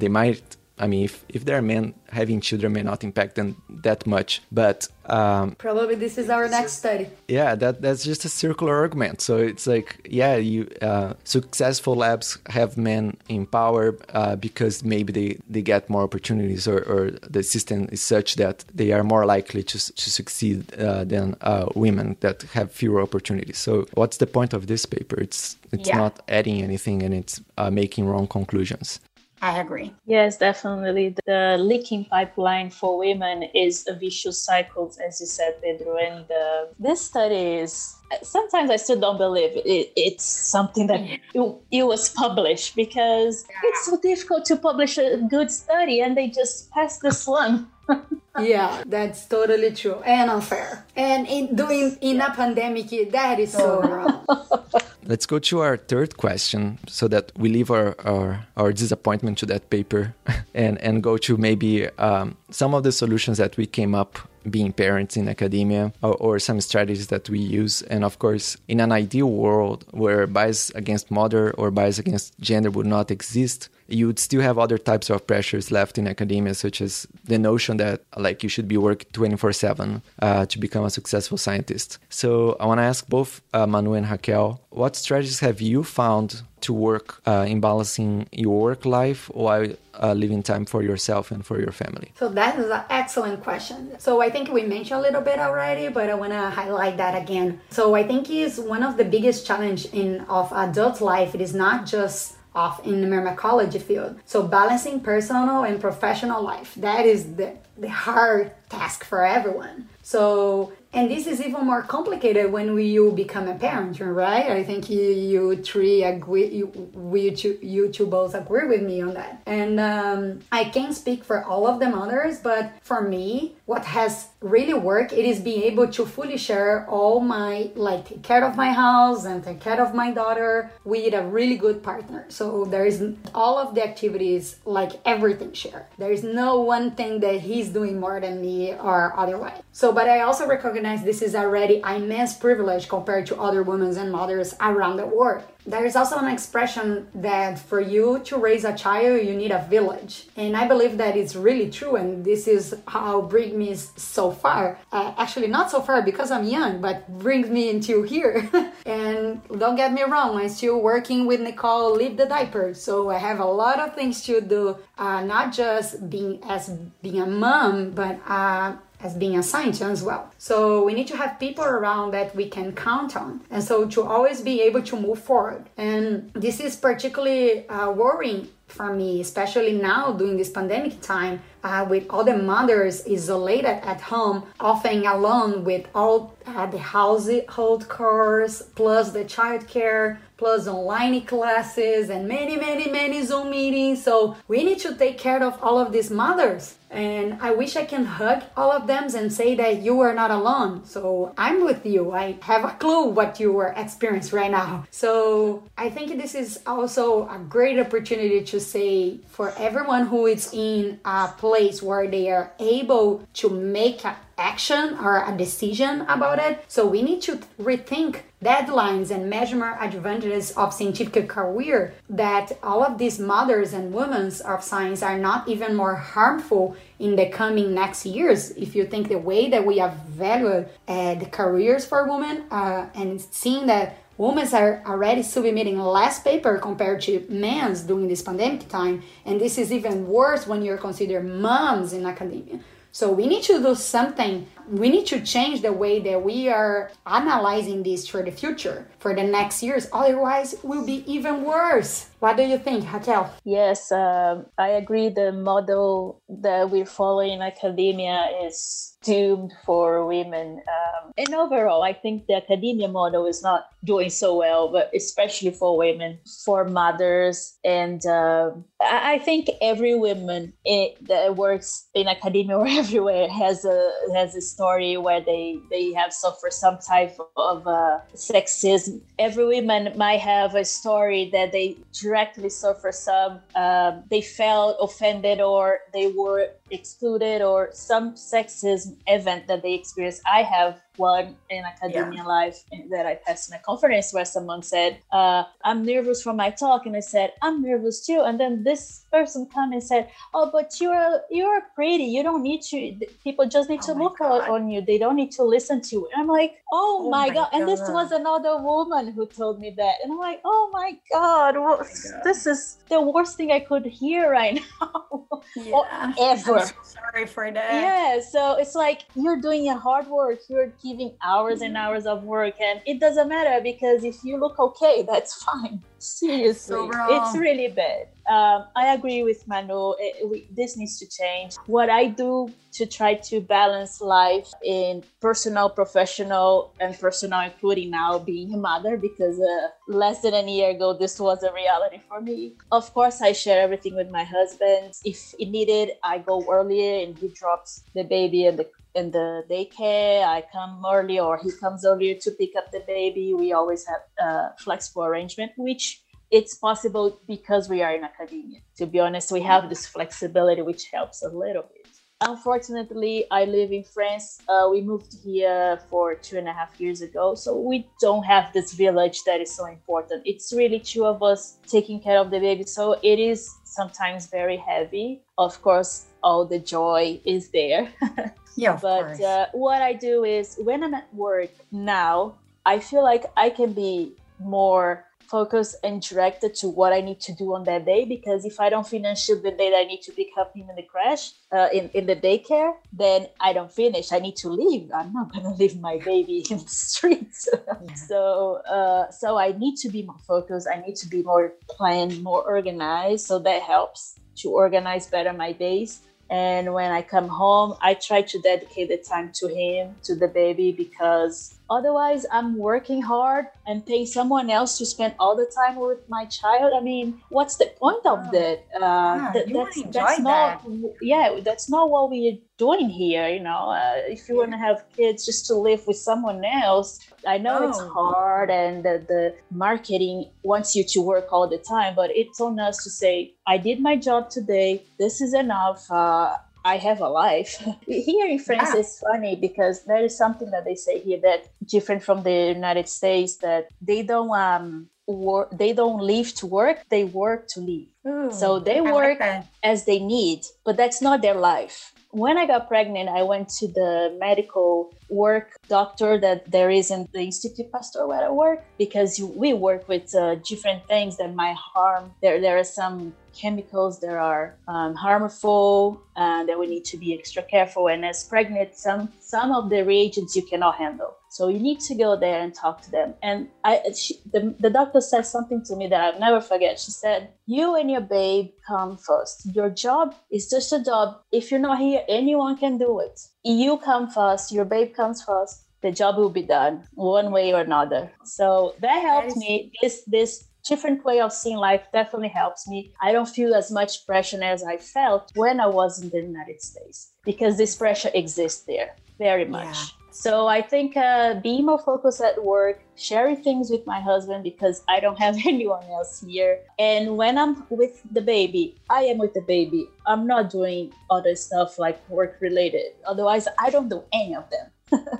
they 0.00 0.08
might 0.08 0.56
I 0.78 0.86
mean, 0.86 1.04
if, 1.04 1.24
if 1.28 1.44
there 1.44 1.56
are 1.56 1.62
men 1.62 1.94
having 2.08 2.40
children 2.40 2.72
may 2.72 2.82
not 2.82 3.04
impact 3.04 3.34
them 3.36 3.62
that 3.68 4.06
much, 4.06 4.42
but 4.50 4.88
um, 5.06 5.52
probably 5.52 5.94
this 5.94 6.18
is 6.18 6.30
our 6.30 6.48
next 6.48 6.72
study. 6.74 7.08
Yeah, 7.28 7.54
that 7.56 7.82
that's 7.82 8.04
just 8.04 8.24
a 8.24 8.28
circular 8.28 8.74
argument. 8.76 9.20
So 9.20 9.36
it's 9.36 9.66
like, 9.66 10.06
yeah, 10.10 10.36
you 10.36 10.68
uh, 10.80 11.14
successful 11.24 11.94
labs 11.94 12.38
have 12.48 12.76
men 12.76 13.16
in 13.28 13.46
power 13.46 13.96
uh, 14.14 14.36
because 14.36 14.84
maybe 14.84 15.12
they, 15.12 15.38
they 15.48 15.62
get 15.62 15.90
more 15.90 16.02
opportunities, 16.02 16.66
or, 16.66 16.78
or 16.82 17.10
the 17.10 17.42
system 17.42 17.88
is 17.92 18.02
such 18.02 18.36
that 18.36 18.64
they 18.74 18.92
are 18.92 19.04
more 19.04 19.26
likely 19.26 19.62
to 19.62 19.78
to 19.78 20.10
succeed 20.10 20.74
uh, 20.74 21.04
than 21.04 21.36
uh, 21.42 21.66
women 21.74 22.16
that 22.20 22.42
have 22.54 22.72
fewer 22.72 23.00
opportunities. 23.00 23.58
So 23.58 23.86
what's 23.94 24.16
the 24.16 24.26
point 24.26 24.52
of 24.52 24.66
this 24.66 24.86
paper? 24.86 25.20
It's 25.20 25.56
it's 25.70 25.88
yeah. 25.88 25.98
not 25.98 26.22
adding 26.28 26.62
anything, 26.62 27.02
and 27.02 27.14
it's 27.14 27.40
uh, 27.58 27.70
making 27.70 28.06
wrong 28.06 28.26
conclusions. 28.26 29.00
I 29.42 29.58
agree. 29.58 29.92
Yes, 30.06 30.38
definitely. 30.38 31.16
The 31.26 31.56
leaking 31.58 32.04
pipeline 32.04 32.70
for 32.70 32.96
women 32.96 33.42
is 33.42 33.84
a 33.88 33.94
vicious 33.94 34.40
cycle, 34.40 34.94
as 35.04 35.20
you 35.20 35.26
said, 35.26 35.60
Pedro. 35.60 35.96
And 35.96 36.30
uh, 36.30 36.66
this 36.78 37.00
study 37.04 37.56
is 37.58 37.96
sometimes 38.22 38.70
I 38.70 38.76
still 38.76 39.00
don't 39.00 39.18
believe 39.18 39.50
it, 39.56 39.92
it's 39.96 40.24
something 40.24 40.86
that 40.86 41.00
it, 41.34 41.54
it 41.72 41.82
was 41.82 42.10
published 42.10 42.76
because 42.76 43.44
yeah. 43.50 43.56
it's 43.64 43.86
so 43.86 43.98
difficult 44.00 44.44
to 44.44 44.56
publish 44.56 44.96
a 44.96 45.16
good 45.28 45.50
study 45.50 46.00
and 46.00 46.16
they 46.16 46.28
just 46.28 46.70
pass 46.70 46.98
this 46.98 47.26
one. 47.26 47.66
yeah, 48.38 48.84
that's 48.86 49.26
totally 49.26 49.72
true 49.72 49.96
and 50.06 50.30
unfair. 50.30 50.86
And 50.94 51.26
in 51.26 51.56
doing 51.56 51.98
in 52.00 52.20
a 52.20 52.30
pandemic, 52.30 52.90
that 53.10 53.40
is 53.40 53.54
so 53.54 53.80
wrong. 53.82 54.24
Let's 55.04 55.26
go 55.26 55.40
to 55.40 55.60
our 55.60 55.76
third 55.76 56.16
question 56.16 56.78
so 56.86 57.08
that 57.08 57.32
we 57.36 57.48
leave 57.48 57.70
our, 57.70 57.96
our, 58.04 58.46
our 58.56 58.72
disappointment 58.72 59.38
to 59.38 59.46
that 59.46 59.68
paper 59.68 60.14
and, 60.54 60.80
and 60.80 61.02
go 61.02 61.16
to 61.18 61.36
maybe 61.36 61.88
um, 61.98 62.36
some 62.50 62.72
of 62.72 62.84
the 62.84 62.92
solutions 62.92 63.38
that 63.38 63.56
we 63.56 63.66
came 63.66 63.94
up 63.94 64.18
being 64.48 64.72
parents 64.72 65.16
in 65.16 65.28
academia 65.28 65.92
or, 66.02 66.14
or, 66.14 66.38
some 66.38 66.60
strategies 66.60 67.08
that 67.08 67.28
we 67.30 67.38
use. 67.38 67.82
And 67.82 68.04
of 68.04 68.18
course, 68.18 68.56
in 68.68 68.80
an 68.80 68.92
ideal 68.92 69.30
world 69.30 69.84
where 69.92 70.26
bias 70.26 70.70
against 70.70 71.10
mother 71.10 71.52
or 71.52 71.70
bias 71.70 71.98
against 71.98 72.38
gender 72.40 72.70
would 72.70 72.86
not 72.86 73.10
exist, 73.10 73.68
you 73.92 74.06
would 74.06 74.18
still 74.18 74.40
have 74.40 74.58
other 74.58 74.78
types 74.78 75.10
of 75.10 75.26
pressures 75.26 75.70
left 75.70 75.98
in 75.98 76.08
academia, 76.08 76.54
such 76.54 76.80
as 76.80 77.06
the 77.24 77.38
notion 77.38 77.76
that 77.76 78.02
like 78.16 78.42
you 78.42 78.48
should 78.48 78.68
be 78.68 78.76
working 78.76 79.08
24 79.12 79.52
7 79.52 80.02
uh, 80.20 80.46
to 80.46 80.58
become 80.58 80.84
a 80.84 80.90
successful 80.90 81.38
scientist. 81.38 81.98
So 82.08 82.56
I 82.58 82.66
want 82.66 82.78
to 82.78 82.84
ask 82.84 83.06
both 83.08 83.40
uh, 83.52 83.66
Manu 83.66 83.92
and 83.94 84.08
Raquel, 84.10 84.60
what 84.70 84.96
strategies 84.96 85.40
have 85.40 85.60
you 85.60 85.84
found 85.84 86.42
to 86.62 86.72
work 86.72 87.20
uh, 87.26 87.44
in 87.46 87.60
balancing 87.60 88.28
your 88.32 88.60
work 88.60 88.86
life 88.86 89.28
while 89.34 89.66
uh, 90.00 90.12
leaving 90.14 90.42
time 90.42 90.64
for 90.64 90.82
yourself 90.82 91.30
and 91.30 91.44
for 91.44 91.60
your 91.60 91.72
family? 91.72 92.12
So 92.16 92.28
that 92.30 92.58
is 92.58 92.70
an 92.70 92.84
excellent 92.88 93.42
question. 93.42 93.96
So 93.98 94.22
I 94.22 94.30
think 94.30 94.50
we 94.50 94.62
mentioned 94.62 95.00
a 95.00 95.02
little 95.02 95.20
bit 95.20 95.38
already, 95.38 95.88
but 95.88 96.08
I 96.08 96.14
want 96.14 96.32
to 96.32 96.50
highlight 96.50 96.96
that 96.96 97.20
again. 97.20 97.60
So 97.70 97.94
I 97.94 98.04
think 98.04 98.30
is 98.30 98.58
one 98.58 98.82
of 98.82 98.96
the 98.96 99.04
biggest 99.04 99.46
challenge 99.46 99.86
in 99.86 100.20
of 100.22 100.52
adult 100.52 101.00
life. 101.00 101.34
It 101.34 101.40
is 101.40 101.54
not 101.54 101.84
just 101.84 102.36
off 102.54 102.84
in 102.86 103.00
the 103.00 103.06
myrmecology 103.06 103.78
field. 103.78 104.18
So 104.24 104.42
balancing 104.42 105.00
personal 105.00 105.64
and 105.64 105.80
professional 105.80 106.42
life, 106.42 106.74
that 106.76 107.06
is 107.06 107.36
the, 107.36 107.54
the 107.78 107.88
hard 107.88 108.52
task 108.68 109.04
for 109.04 109.24
everyone. 109.24 109.88
So 110.12 110.72
and 110.94 111.10
this 111.10 111.26
is 111.26 111.40
even 111.40 111.64
more 111.64 111.82
complicated 111.82 112.52
when 112.52 112.74
we, 112.74 112.84
you 112.84 113.12
become 113.12 113.48
a 113.48 113.54
parent 113.54 113.98
right? 114.00 114.50
I 114.50 114.62
think 114.62 114.90
you, 114.90 115.00
you 115.00 115.56
three 115.62 116.04
agree 116.04 116.48
you, 116.48 117.30
two, 117.34 117.58
you 117.62 117.88
two 117.88 118.06
both 118.06 118.34
agree 118.34 118.66
with 118.66 118.82
me 118.82 119.00
on 119.00 119.14
that. 119.14 119.42
And 119.46 119.80
um, 119.80 120.40
i 120.52 120.64
can't 120.64 120.94
speak 120.94 121.24
for 121.24 121.42
all 121.44 121.66
of 121.66 121.80
the 121.80 121.88
mothers 121.88 122.38
but 122.40 122.72
for 122.82 123.00
me 123.00 123.54
what 123.66 123.84
has 123.84 124.28
really 124.40 124.74
worked 124.74 125.12
it 125.12 125.24
is 125.24 125.40
being 125.40 125.62
able 125.62 125.86
to 125.88 126.04
fully 126.04 126.36
share 126.36 126.86
all 126.88 127.20
my 127.20 127.70
like 127.74 128.08
take 128.08 128.22
care 128.22 128.44
of 128.44 128.56
my 128.56 128.72
house 128.72 129.24
and 129.24 129.42
take 129.42 129.60
care 129.60 129.80
of 129.80 129.94
my 129.94 130.10
daughter 130.10 130.70
with 130.84 131.14
a 131.14 131.22
really 131.26 131.56
good 131.56 131.82
partner. 131.82 132.26
So 132.28 132.64
there 132.64 132.84
is 132.84 133.02
all 133.34 133.58
of 133.58 133.74
the 133.74 133.82
activities 133.82 134.56
like 134.64 134.92
everything 135.04 135.52
shared. 135.52 135.86
There 135.98 136.12
is 136.12 136.22
no 136.22 136.60
one 136.60 136.92
thing 136.92 137.20
that 137.20 137.40
he's 137.40 137.68
doing 137.68 137.98
more 137.98 138.20
than 138.20 138.40
me 138.40 138.74
or 138.74 139.14
otherwise. 139.16 139.62
So 139.72 139.92
but 139.92 140.01
i 140.08 140.20
also 140.20 140.46
recognize 140.46 140.72
recognize 140.72 141.04
this 141.04 141.22
is 141.22 141.34
already 141.34 141.80
immense 141.80 142.34
privilege 142.34 142.88
compared 142.88 143.26
to 143.26 143.40
other 143.40 143.62
women 143.62 143.96
and 143.96 144.10
mothers 144.10 144.54
around 144.60 144.96
the 144.96 145.06
world. 145.06 145.44
There 145.64 145.84
is 145.84 145.94
also 145.94 146.18
an 146.18 146.26
expression 146.26 147.06
that 147.14 147.56
for 147.56 147.80
you 147.80 148.18
to 148.24 148.36
raise 148.36 148.64
a 148.64 148.74
child, 148.74 149.24
you 149.24 149.34
need 149.34 149.52
a 149.52 149.64
village. 149.70 150.26
And 150.36 150.56
I 150.56 150.66
believe 150.66 150.98
that 150.98 151.16
it's 151.16 151.36
really 151.36 151.70
true. 151.70 151.94
And 151.94 152.24
this 152.24 152.48
is 152.48 152.74
how 152.88 153.22
bring 153.22 153.56
me 153.56 153.76
so 153.76 154.32
far. 154.32 154.78
Uh, 154.90 155.14
actually, 155.16 155.46
not 155.46 155.70
so 155.70 155.80
far 155.80 156.02
because 156.02 156.32
I'm 156.32 156.44
young, 156.44 156.80
but 156.80 157.06
brings 157.18 157.48
me 157.48 157.70
into 157.70 158.02
here. 158.02 158.48
and 158.86 159.40
don't 159.56 159.76
get 159.76 159.92
me 159.92 160.02
wrong, 160.02 160.36
I'm 160.36 160.48
still 160.48 160.80
working 160.80 161.26
with 161.26 161.40
Nicole, 161.40 161.94
leave 161.94 162.16
the 162.16 162.26
diaper. 162.26 162.74
So 162.74 163.10
I 163.10 163.18
have 163.18 163.38
a 163.38 163.44
lot 163.62 163.78
of 163.78 163.94
things 163.94 164.24
to 164.24 164.40
do, 164.40 164.76
uh, 164.98 165.22
not 165.22 165.52
just 165.52 166.10
being 166.10 166.42
as 166.42 166.70
being 167.02 167.20
a 167.20 167.26
mom, 167.26 167.92
but 167.92 168.18
uh, 168.26 168.74
as 169.02 169.14
being 169.14 169.36
a 169.36 169.42
scientist 169.42 169.82
as 169.82 170.02
well. 170.02 170.32
So 170.38 170.84
we 170.84 170.94
need 170.94 171.08
to 171.08 171.16
have 171.16 171.38
people 171.38 171.64
around 171.64 172.12
that 172.12 172.34
we 172.34 172.48
can 172.48 172.72
count 172.72 173.16
on. 173.16 173.40
And 173.50 173.62
so 173.62 173.86
to 173.86 174.02
always 174.02 174.40
be 174.40 174.60
able 174.62 174.82
to 174.82 175.00
move 175.00 175.18
forward. 175.18 175.68
And 175.76 176.30
this 176.34 176.60
is 176.60 176.76
particularly 176.76 177.68
uh, 177.68 177.90
worrying 177.90 178.48
for 178.72 178.92
me, 178.92 179.20
especially 179.20 179.72
now 179.72 180.12
during 180.12 180.36
this 180.36 180.48
pandemic 180.48 181.00
time, 181.02 181.42
uh, 181.62 181.86
with 181.88 182.06
all 182.10 182.24
the 182.24 182.36
mothers 182.36 183.04
isolated 183.08 183.84
at 183.86 184.00
home, 184.00 184.44
often 184.58 185.04
alone 185.06 185.62
with 185.64 185.86
all 185.94 186.34
uh, 186.46 186.66
the 186.66 186.78
household 186.78 187.86
chores, 187.94 188.62
plus 188.74 189.12
the 189.12 189.24
childcare, 189.24 190.18
plus 190.38 190.66
online 190.66 191.20
classes, 191.22 192.10
and 192.10 192.26
many, 192.26 192.56
many, 192.56 192.90
many 192.90 193.22
Zoom 193.24 193.50
meetings. 193.50 194.02
So 194.02 194.36
we 194.48 194.64
need 194.64 194.78
to 194.80 194.94
take 194.94 195.18
care 195.18 195.42
of 195.42 195.62
all 195.62 195.78
of 195.78 195.92
these 195.92 196.10
mothers. 196.10 196.76
And 196.92 197.38
I 197.40 197.52
wish 197.52 197.74
I 197.74 197.86
can 197.86 198.04
hug 198.04 198.44
all 198.54 198.70
of 198.70 198.86
them 198.86 199.08
and 199.16 199.32
say 199.32 199.54
that 199.54 199.80
you 199.80 200.00
are 200.00 200.12
not 200.12 200.30
alone. 200.30 200.84
So 200.84 201.34
I'm 201.38 201.64
with 201.64 201.86
you. 201.86 202.12
I 202.12 202.36
have 202.42 202.64
a 202.64 202.76
clue 202.78 203.06
what 203.06 203.40
you 203.40 203.58
are 203.58 203.72
experiencing 203.76 204.38
right 204.38 204.50
now. 204.50 204.84
So 204.90 205.64
I 205.78 205.88
think 205.88 206.20
this 206.20 206.34
is 206.34 206.60
also 206.66 207.26
a 207.28 207.38
great 207.38 207.78
opportunity 207.78 208.44
to 208.44 208.60
say 208.60 209.18
for 209.28 209.54
everyone 209.56 210.06
who 210.06 210.26
is 210.26 210.50
in 210.52 211.00
a 211.04 211.28
place 211.28 211.82
where 211.82 212.06
they 212.06 212.30
are 212.30 212.52
able 212.60 213.26
to 213.34 213.48
make 213.48 214.04
a 214.04 214.16
action 214.38 214.96
or 214.98 215.24
a 215.24 215.36
decision 215.36 216.02
about 216.02 216.38
it. 216.38 216.64
So 216.68 216.86
we 216.86 217.02
need 217.02 217.22
to 217.22 217.38
rethink 217.60 218.22
deadlines 218.42 219.10
and 219.10 219.30
measure 219.30 219.62
advantages 219.80 220.50
of 220.52 220.74
scientific 220.74 221.28
career 221.28 221.94
that 222.10 222.58
all 222.62 222.82
of 222.82 222.98
these 222.98 223.18
mothers 223.20 223.72
and 223.72 223.94
women 223.94 224.32
of 224.44 224.64
science 224.64 225.00
are 225.02 225.18
not 225.18 225.48
even 225.48 225.76
more 225.76 225.94
harmful 225.94 226.76
in 226.98 227.16
the 227.16 227.26
coming 227.26 227.74
next 227.74 228.06
years 228.06 228.50
if 228.52 228.74
you 228.74 228.84
think 228.84 229.08
the 229.08 229.18
way 229.18 229.48
that 229.48 229.64
we 229.64 229.78
have 229.78 229.94
valued 230.06 230.68
uh, 230.88 231.14
the 231.14 231.26
careers 231.26 231.84
for 231.84 232.08
women 232.08 232.44
uh, 232.50 232.86
and 232.94 233.20
seeing 233.20 233.66
that 233.66 233.98
women 234.18 234.46
are 234.52 234.82
already 234.86 235.22
submitting 235.22 235.78
less 235.78 236.20
paper 236.20 236.58
compared 236.58 237.00
to 237.00 237.24
men's 237.28 237.82
during 237.82 238.08
this 238.08 238.22
pandemic 238.22 238.68
time 238.68 239.02
and 239.24 239.40
this 239.40 239.58
is 239.58 239.72
even 239.72 240.06
worse 240.06 240.46
when 240.46 240.62
you're 240.62 240.78
considered 240.78 241.24
moms 241.24 241.92
in 241.92 242.06
academia 242.06 242.60
so 242.92 243.10
we 243.10 243.26
need 243.26 243.42
to 243.44 243.62
do 243.62 243.74
something. 243.74 244.46
We 244.68 244.90
need 244.90 245.06
to 245.06 245.20
change 245.20 245.62
the 245.62 245.72
way 245.72 245.98
that 246.00 246.22
we 246.22 246.48
are 246.48 246.92
analyzing 247.06 247.82
this 247.82 248.06
for 248.06 248.22
the 248.22 248.30
future, 248.30 248.86
for 248.98 249.14
the 249.14 249.24
next 249.24 249.62
years. 249.62 249.88
Otherwise, 249.92 250.54
will 250.62 250.84
be 250.84 251.02
even 251.10 251.42
worse. 251.42 252.10
What 252.20 252.36
do 252.36 252.42
you 252.44 252.58
think, 252.58 252.92
Raquel? 252.92 253.32
Yes, 253.44 253.90
um, 253.90 254.46
I 254.58 254.68
agree. 254.68 255.08
The 255.08 255.32
model 255.32 256.20
that 256.28 256.70
we're 256.70 256.86
following 256.86 257.32
in 257.32 257.42
academia 257.42 258.28
is 258.46 258.91
doomed 259.02 259.52
for 259.64 260.06
women. 260.06 260.62
Um, 260.68 261.12
and 261.18 261.34
overall, 261.34 261.82
I 261.82 261.92
think 261.92 262.26
the 262.26 262.34
academia 262.34 262.88
model 262.88 263.26
is 263.26 263.42
not 263.42 263.68
doing 263.84 264.10
so 264.10 264.36
well, 264.36 264.70
but 264.70 264.90
especially 264.94 265.50
for 265.50 265.76
women, 265.76 266.18
for 266.44 266.64
mothers. 266.64 267.58
And 267.64 268.04
uh, 268.06 268.52
I 268.80 269.18
think 269.18 269.48
every 269.60 269.94
woman 269.94 270.52
in, 270.64 270.90
that 271.02 271.36
works 271.36 271.86
in 271.94 272.08
academia 272.08 272.58
or 272.62 272.66
everywhere 272.66 273.28
has 273.28 273.64
a 273.64 273.92
has 274.14 274.34
a 274.34 274.40
story 274.40 274.96
where 274.96 275.20
they 275.20 275.58
they 275.70 275.92
have 275.92 276.12
suffered 276.12 276.52
some 276.52 276.78
type 276.78 277.18
of 277.36 277.66
uh, 277.66 277.98
sexism. 278.14 279.00
Every 279.18 279.44
woman 279.44 279.92
might 279.96 280.20
have 280.20 280.54
a 280.54 280.64
story 280.64 281.30
that 281.32 281.52
they 281.52 281.76
directly 281.92 282.48
suffer 282.48 282.92
some. 282.92 283.40
Uh, 283.54 284.00
they 284.10 284.22
felt 284.22 284.76
offended 284.80 285.40
or 285.40 285.80
they 285.92 286.08
were 286.08 286.50
excluded 286.72 287.42
or 287.42 287.70
some 287.72 288.14
sexism 288.14 288.96
event 289.06 289.46
that 289.46 289.62
they 289.62 289.74
experience. 289.74 290.20
I 290.26 290.42
have 290.42 290.80
one 290.96 291.36
in 291.50 291.64
academia 291.64 292.20
yeah. 292.20 292.24
life 292.24 292.64
that 292.90 293.06
I 293.06 293.14
passed 293.14 293.50
in 293.50 293.56
a 293.56 293.58
conference 293.60 294.12
where 294.12 294.24
someone 294.24 294.62
said, 294.62 294.98
uh, 295.10 295.44
I'm 295.64 295.84
nervous 295.84 296.22
for 296.22 296.32
my 296.32 296.50
talk. 296.50 296.86
And 296.86 296.96
I 296.96 297.00
said, 297.00 297.32
I'm 297.42 297.62
nervous 297.62 298.04
too. 298.06 298.22
And 298.24 298.38
then 298.38 298.64
this 298.64 299.04
person 299.10 299.46
come 299.52 299.72
and 299.72 299.82
said, 299.82 300.08
Oh, 300.34 300.50
but 300.52 300.80
you're 300.80 301.20
you're 301.30 301.62
pretty. 301.74 302.04
You 302.04 302.22
don't 302.22 302.42
need 302.42 302.62
to 302.70 303.06
people 303.22 303.46
just 303.46 303.68
need 303.70 303.82
to 303.82 303.92
oh 303.92 303.96
look 303.96 304.18
God. 304.18 304.48
on 304.48 304.68
you. 304.68 304.82
They 304.82 304.98
don't 304.98 305.16
need 305.16 305.32
to 305.32 305.44
listen 305.44 305.80
to 305.82 305.96
you. 305.96 306.08
And 306.12 306.22
I'm 306.22 306.28
like, 306.28 306.54
Oh, 306.72 307.02
oh 307.04 307.10
my, 307.10 307.28
God. 307.28 307.34
God. 307.34 307.48
And 307.52 307.68
this 307.68 307.80
was 307.80 308.12
another 308.12 308.56
woman 308.62 309.12
who 309.12 309.26
told 309.26 309.60
me 309.60 309.74
that. 309.76 309.94
And 310.02 310.12
I'm 310.12 310.18
like, 310.18 310.40
Oh 310.44 310.70
my 310.72 310.98
God, 311.10 311.56
oh 311.56 311.78
my 311.78 311.84
God. 311.84 312.22
this 312.24 312.46
is 312.46 312.78
the 312.88 313.00
worst 313.00 313.36
thing 313.36 313.52
I 313.52 313.60
could 313.60 313.86
hear 313.86 314.30
right 314.30 314.60
now. 314.80 315.28
Yeah. 315.56 316.12
ever. 316.20 316.61
So 316.64 316.74
sorry 316.82 317.26
for 317.26 317.50
that. 317.50 317.74
Yeah. 317.74 318.20
So 318.20 318.56
it's 318.58 318.74
like 318.74 319.02
you're 319.14 319.40
doing 319.40 319.64
your 319.64 319.78
hard 319.78 320.06
work. 320.06 320.40
You're 320.48 320.72
giving 320.82 321.12
hours 321.22 321.60
and 321.62 321.76
hours 321.76 322.06
of 322.06 322.24
work 322.24 322.60
and 322.60 322.80
it 322.86 323.00
doesn't 323.00 323.28
matter 323.28 323.62
because 323.62 324.04
if 324.04 324.24
you 324.24 324.36
look 324.38 324.58
okay 324.58 325.04
that's 325.06 325.42
fine 325.44 325.82
seriously 326.02 326.88
it's 327.08 327.36
really 327.36 327.68
bad. 327.68 328.08
Um, 328.30 328.66
i 328.76 328.94
agree 328.94 329.22
with 329.22 329.42
manu. 329.46 329.94
It, 329.98 330.28
we, 330.28 330.48
this 330.50 330.76
needs 330.76 330.98
to 330.98 331.06
change. 331.08 331.54
What 331.66 331.90
i 331.90 332.06
do 332.06 332.50
to 332.72 332.86
try 332.86 333.14
to 333.14 333.40
balance 333.40 334.00
life 334.00 334.48
in 334.64 335.02
personal 335.20 335.68
professional 335.70 336.74
and 336.80 336.98
personal 336.98 337.40
including 337.40 337.90
now 337.90 338.18
being 338.18 338.52
a 338.54 338.56
mother 338.56 338.96
because 338.96 339.38
uh, 339.38 339.68
less 339.88 340.22
than 340.22 340.34
a 340.34 340.46
year 340.46 340.70
ago 340.70 340.96
this 340.96 341.20
was 341.20 341.42
a 341.42 341.52
reality 341.52 342.00
for 342.08 342.20
me. 342.20 342.54
Of 342.70 342.92
course 342.94 343.20
i 343.22 343.32
share 343.32 343.60
everything 343.62 343.94
with 343.94 344.10
my 344.10 344.24
husband. 344.24 344.94
If 345.04 345.34
it 345.38 345.50
needed 345.50 345.92
i 346.02 346.18
go 346.18 346.44
earlier 346.50 347.04
and 347.04 347.16
he 347.16 347.28
drops 347.28 347.84
the 347.94 348.04
baby 348.04 348.46
and 348.46 348.58
the 348.58 348.68
in 348.94 349.10
the 349.10 349.44
daycare. 349.50 350.24
I 350.24 350.44
come 350.52 350.82
early 350.88 351.18
or 351.18 351.38
he 351.38 351.50
comes 351.52 351.84
earlier 351.84 352.14
to 352.20 352.30
pick 352.32 352.50
up 352.56 352.70
the 352.72 352.82
baby. 352.86 353.34
We 353.34 353.52
always 353.52 353.86
have 353.86 354.02
a 354.18 354.56
flexible 354.58 355.04
arrangement, 355.04 355.52
which 355.56 356.02
it's 356.30 356.54
possible 356.54 357.20
because 357.26 357.68
we 357.68 357.82
are 357.82 357.94
in 357.94 358.04
academia. 358.04 358.60
To 358.78 358.86
be 358.86 359.00
honest, 359.00 359.30
we 359.30 359.42
have 359.42 359.68
this 359.68 359.86
flexibility, 359.86 360.62
which 360.62 360.90
helps 360.92 361.22
a 361.22 361.28
little 361.28 361.62
bit. 361.62 361.86
Unfortunately, 362.24 363.26
I 363.32 363.44
live 363.46 363.72
in 363.72 363.82
France. 363.82 364.40
Uh, 364.48 364.68
we 364.70 364.80
moved 364.80 365.12
here 365.24 365.80
for 365.90 366.14
two 366.14 366.38
and 366.38 366.48
a 366.48 366.52
half 366.52 366.80
years 366.80 367.02
ago, 367.02 367.34
so 367.34 367.58
we 367.58 367.88
don't 368.00 368.22
have 368.22 368.52
this 368.52 368.72
village 368.74 369.24
that 369.24 369.40
is 369.40 369.52
so 369.54 369.66
important. 369.66 370.22
It's 370.24 370.52
really 370.52 370.78
two 370.78 371.04
of 371.04 371.20
us 371.22 371.58
taking 371.66 372.00
care 372.00 372.18
of 372.18 372.30
the 372.30 372.38
baby, 372.38 372.62
so 372.62 372.92
it 373.02 373.18
is 373.18 373.52
sometimes 373.64 374.26
very 374.26 374.56
heavy. 374.56 375.22
Of 375.36 375.60
course, 375.62 376.06
all 376.22 376.44
the 376.44 376.58
joy 376.58 377.20
is 377.24 377.48
there. 377.50 377.92
Yeah, 378.54 378.78
but 378.80 379.20
uh, 379.20 379.46
what 379.52 379.80
I 379.80 379.94
do 379.94 380.24
is 380.24 380.56
when 380.58 380.84
I'm 380.84 380.94
at 380.94 381.12
work 381.14 381.50
now, 381.70 382.34
I 382.66 382.80
feel 382.80 383.02
like 383.02 383.24
I 383.36 383.50
can 383.50 383.72
be 383.72 384.12
more 384.38 385.06
focused 385.32 385.76
and 385.82 386.02
directed 386.02 386.54
to 386.54 386.68
what 386.68 386.92
I 386.92 387.00
need 387.00 387.18
to 387.20 387.32
do 387.32 387.54
on 387.54 387.64
that 387.64 387.86
day 387.86 388.04
because 388.04 388.44
if 388.44 388.60
I 388.60 388.68
don't 388.68 388.86
finish 388.86 389.26
the 389.26 389.50
day 389.60 389.70
that 389.70 389.78
I 389.78 389.84
need 389.84 390.02
to 390.02 390.12
pick 390.12 390.28
up 390.38 390.54
him 390.54 390.68
in 390.68 390.76
the 390.76 390.82
crèche, 390.82 391.32
uh, 391.50 391.68
in, 391.72 391.88
in 391.94 392.04
the 392.04 392.14
daycare, 392.14 392.74
then 392.92 393.28
I 393.40 393.54
don't 393.54 393.72
finish. 393.72 394.12
I 394.12 394.18
need 394.18 394.36
to 394.44 394.50
leave. 394.50 394.90
I'm 394.94 395.10
not 395.14 395.32
gonna 395.32 395.54
leave 395.62 395.80
my 395.80 395.96
baby 395.96 396.44
in 396.50 396.58
the 396.58 396.68
streets. 396.68 397.48
Yeah. 397.82 397.94
so 397.94 398.60
uh, 398.76 399.10
so 399.10 399.38
I 399.38 399.52
need 399.52 399.76
to 399.76 399.88
be 399.88 400.02
more 400.02 400.22
focused. 400.26 400.68
I 400.72 400.78
need 400.86 400.96
to 400.96 401.08
be 401.08 401.22
more 401.22 401.54
planned, 401.68 402.22
more 402.22 402.42
organized. 402.42 403.26
So 403.26 403.38
that 403.40 403.62
helps 403.62 404.16
to 404.42 404.50
organize 404.50 405.06
better 405.06 405.32
my 405.32 405.52
days 405.52 406.00
and 406.30 406.74
when 406.74 406.92
I 406.92 407.02
come 407.02 407.28
home, 407.28 407.74
I 407.82 407.94
try 407.94 408.22
to 408.22 408.40
dedicate 408.40 408.88
the 408.88 408.98
time 408.98 409.32
to 409.36 409.48
him, 409.48 409.96
to 410.04 410.16
the 410.16 410.28
baby, 410.28 410.72
because 410.72 411.58
otherwise 411.76 412.22
I'm 412.30 412.50
working 412.70 413.00
hard 413.02 413.46
and 413.66 413.76
paying 413.90 414.06
someone 414.06 414.48
else 414.58 414.72
to 414.78 414.84
spend 414.94 415.14
all 415.18 415.34
the 415.42 415.50
time 415.60 415.76
with 415.76 416.02
my 416.08 416.24
child. 416.26 416.72
I 416.78 416.82
mean, 416.90 417.06
what's 417.36 417.56
the 417.56 417.68
point 417.82 418.04
of 418.14 418.30
that? 418.32 418.58
Uh, 418.74 418.80
yeah, 418.80 419.30
that 419.34 419.44
that's, 419.56 419.82
that's 419.96 420.18
not, 420.20 420.62
yeah, 421.00 421.26
that's 421.48 421.66
not 421.74 421.84
what 421.90 422.10
we're 422.10 422.38
doing 422.58 422.88
here. 422.88 423.26
You 423.28 423.42
know, 423.48 423.62
uh, 423.80 424.14
if 424.16 424.28
you 424.28 424.36
want 424.36 424.52
to 424.52 424.58
have 424.58 424.84
kids 424.96 425.24
just 425.24 425.46
to 425.48 425.54
live 425.54 425.82
with 425.86 425.96
someone 425.96 426.44
else, 426.44 426.88
I 427.26 427.38
know 427.38 427.58
oh. 427.60 427.68
it's 427.68 427.78
hard 427.78 428.50
and 428.50 428.84
the, 428.84 429.04
the 429.12 429.34
marketing 429.50 430.30
wants 430.42 430.76
you 430.76 430.84
to 430.94 431.00
work 431.00 431.32
all 431.32 431.48
the 431.48 431.58
time, 431.58 431.94
but 431.94 432.10
it's 432.14 432.40
on 432.40 432.58
us 432.58 432.84
to 432.84 432.90
say, 432.90 433.34
I 433.46 433.56
did 433.58 433.80
my 433.80 433.96
job 433.96 434.30
today. 434.30 434.84
This 434.98 435.20
is 435.20 435.32
enough. 435.34 435.90
Uh, 435.90 436.36
I 436.64 436.76
have 436.76 437.00
a 437.00 437.08
life. 437.08 437.62
here 437.86 438.26
in 438.26 438.38
France, 438.38 438.70
yeah. 438.72 438.80
it's 438.80 438.98
funny 439.00 439.36
because 439.36 439.84
there 439.84 440.04
is 440.04 440.16
something 440.16 440.50
that 440.50 440.64
they 440.64 440.74
say 440.74 441.00
here 441.00 441.20
that 441.22 441.48
different 441.64 442.02
from 442.02 442.22
the 442.22 442.52
United 442.54 442.88
States 442.88 443.36
that 443.36 443.68
they 443.80 444.02
don't 444.02 444.30
um 444.30 444.88
work, 445.06 445.50
they 445.50 445.72
don't 445.72 446.00
leave 446.02 446.34
to 446.36 446.46
work, 446.46 446.84
they 446.88 447.04
work 447.04 447.48
to 447.48 447.60
live. 447.60 447.88
Ooh, 448.06 448.32
so 448.32 448.58
they 448.58 448.80
work 448.80 449.20
like 449.20 449.44
as 449.62 449.84
they 449.84 449.98
need, 449.98 450.40
but 450.64 450.76
that's 450.76 451.02
not 451.02 451.22
their 451.22 451.34
life 451.34 451.92
when 452.12 452.36
I 452.36 452.46
got 452.46 452.68
pregnant, 452.68 453.08
I 453.08 453.22
went 453.22 453.48
to 453.60 453.68
the 453.68 454.14
medical 454.20 454.94
work 455.08 455.56
doctor 455.68 456.18
that 456.20 456.50
there 456.50 456.70
is 456.70 456.90
in 456.90 457.08
the 457.12 457.20
Institute 457.20 457.72
Pasteur 457.72 458.06
where 458.06 458.26
I 458.26 458.30
work 458.30 458.62
because 458.78 459.18
we 459.18 459.54
work 459.54 459.88
with 459.88 460.14
uh, 460.14 460.36
different 460.36 460.86
things 460.86 461.16
that 461.16 461.34
might 461.34 461.56
harm. 461.56 462.12
There, 462.20 462.38
there 462.38 462.58
are 462.58 462.64
some 462.64 463.14
chemicals 463.34 464.00
that 464.00 464.16
are 464.16 464.56
um, 464.68 464.94
harmful 464.94 466.00
and 466.16 466.48
that 466.48 466.58
we 466.58 466.66
need 466.66 466.84
to 466.86 466.96
be 466.96 467.18
extra 467.18 467.42
careful. 467.42 467.88
And 467.88 468.04
as 468.04 468.24
pregnant, 468.24 468.76
some 468.76 469.12
some 469.20 469.52
of 469.52 469.70
the 469.70 469.84
reagents 469.84 470.36
you 470.36 470.42
cannot 470.42 470.76
handle. 470.76 471.14
So 471.30 471.48
you 471.48 471.58
need 471.58 471.80
to 471.88 471.94
go 471.94 472.14
there 472.14 472.40
and 472.40 472.54
talk 472.54 472.82
to 472.82 472.90
them. 472.90 473.14
And 473.22 473.48
I, 473.64 473.80
she, 473.96 474.16
the, 474.30 474.54
the 474.60 474.68
doctor 474.68 475.00
said 475.00 475.22
something 475.22 475.64
to 475.64 475.76
me 475.76 475.86
that 475.86 476.00
I'll 476.14 476.20
never 476.20 476.42
forget. 476.42 476.78
She 476.78 476.90
said, 476.90 477.30
"You 477.46 477.74
and 477.76 477.90
your 477.90 478.02
babe 478.02 478.50
come 478.66 478.98
first. 478.98 479.46
Your 479.54 479.70
job 479.70 480.14
is 480.30 480.50
just 480.50 480.72
a 480.74 480.84
job. 480.84 481.22
If 481.32 481.50
you're 481.50 481.60
not 481.60 481.78
here, 481.78 482.02
anyone 482.06 482.58
can 482.58 482.76
do 482.76 483.00
it. 483.00 483.18
You 483.44 483.78
come 483.78 484.10
first. 484.10 484.52
Your 484.52 484.66
babe 484.66 484.94
comes 484.94 485.22
first. 485.24 485.64
The 485.80 485.90
job 485.90 486.16
will 486.16 486.30
be 486.30 486.42
done 486.42 486.86
one 486.94 487.32
way 487.32 487.54
or 487.54 487.60
another." 487.60 488.12
So 488.24 488.74
that 488.80 489.00
helped 489.00 489.36
me. 489.36 489.72
This 489.80 490.02
this 490.06 490.44
different 490.68 491.04
way 491.04 491.20
of 491.20 491.32
seeing 491.32 491.56
life 491.56 491.86
definitely 491.92 492.28
helps 492.28 492.68
me. 492.68 492.92
I 493.00 493.12
don't 493.12 493.28
feel 493.28 493.54
as 493.54 493.70
much 493.70 494.06
pressure 494.06 494.42
as 494.42 494.62
I 494.62 494.76
felt 494.76 495.32
when 495.34 495.60
I 495.60 495.66
was 495.66 496.00
in 496.02 496.10
the 496.10 496.20
United 496.20 496.62
States 496.62 497.12
because 497.24 497.56
this 497.56 497.76
pressure 497.76 498.10
exists 498.14 498.62
there 498.62 498.96
very 499.18 499.44
much. 499.44 499.76
Yeah. 499.76 500.02
So 500.12 500.46
I 500.46 500.60
think 500.60 500.94
uh, 500.94 501.40
being 501.40 501.64
more 501.64 501.78
focused 501.78 502.20
at 502.20 502.44
work, 502.44 502.82
sharing 502.96 503.36
things 503.36 503.70
with 503.70 503.86
my 503.86 503.98
husband 503.98 504.44
because 504.44 504.84
I 504.86 505.00
don't 505.00 505.18
have 505.18 505.36
anyone 505.46 505.84
else 505.84 506.22
here. 506.26 506.60
And 506.78 507.16
when 507.16 507.38
I'm 507.38 507.64
with 507.70 508.02
the 508.10 508.20
baby, 508.20 508.76
I 508.90 509.04
am 509.04 509.16
with 509.16 509.32
the 509.32 509.40
baby. 509.40 509.88
I'm 510.06 510.26
not 510.26 510.50
doing 510.50 510.92
other 511.10 511.34
stuff 511.34 511.78
like 511.78 511.98
work 512.10 512.36
related. 512.40 512.92
Otherwise, 513.06 513.48
I 513.58 513.70
don't 513.70 513.88
do 513.88 514.02
any 514.12 514.34
of 514.34 514.44
them. 514.50 514.66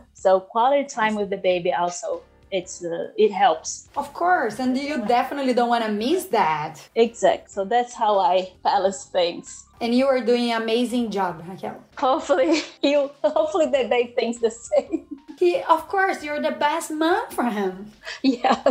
so 0.12 0.40
quality 0.40 0.84
time 0.84 1.14
with 1.14 1.30
the 1.30 1.38
baby 1.38 1.72
also 1.72 2.22
it's 2.52 2.84
uh, 2.84 3.08
it 3.16 3.32
helps. 3.32 3.88
Of 3.96 4.12
course 4.12 4.58
and 4.60 4.76
you 4.76 5.04
definitely 5.06 5.54
don't 5.54 5.70
want 5.70 5.84
to 5.84 5.90
miss 5.90 6.26
that. 6.26 6.88
Exact 6.94 7.50
so 7.50 7.64
that's 7.64 7.94
how 7.94 8.18
i 8.18 8.52
balance 8.62 9.04
things. 9.04 9.64
And 9.80 9.92
you 9.94 10.06
are 10.06 10.20
doing 10.20 10.52
an 10.52 10.62
amazing 10.62 11.10
job 11.10 11.42
raquel. 11.48 11.82
Hopefully 11.96 12.60
you 12.82 13.10
hopefully 13.24 13.66
that 13.66 13.90
they 13.90 14.14
think 14.16 14.40
the 14.40 14.50
same. 14.50 15.06
He 15.38 15.60
of 15.62 15.88
course 15.88 16.22
you're 16.22 16.40
the 16.40 16.52
best 16.52 16.90
mom 16.92 17.24
for 17.30 17.44
him. 17.44 17.90
Yeah 18.22 18.62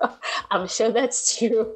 i'm 0.50 0.66
sure 0.66 0.90
that's 0.90 1.38
true. 1.38 1.74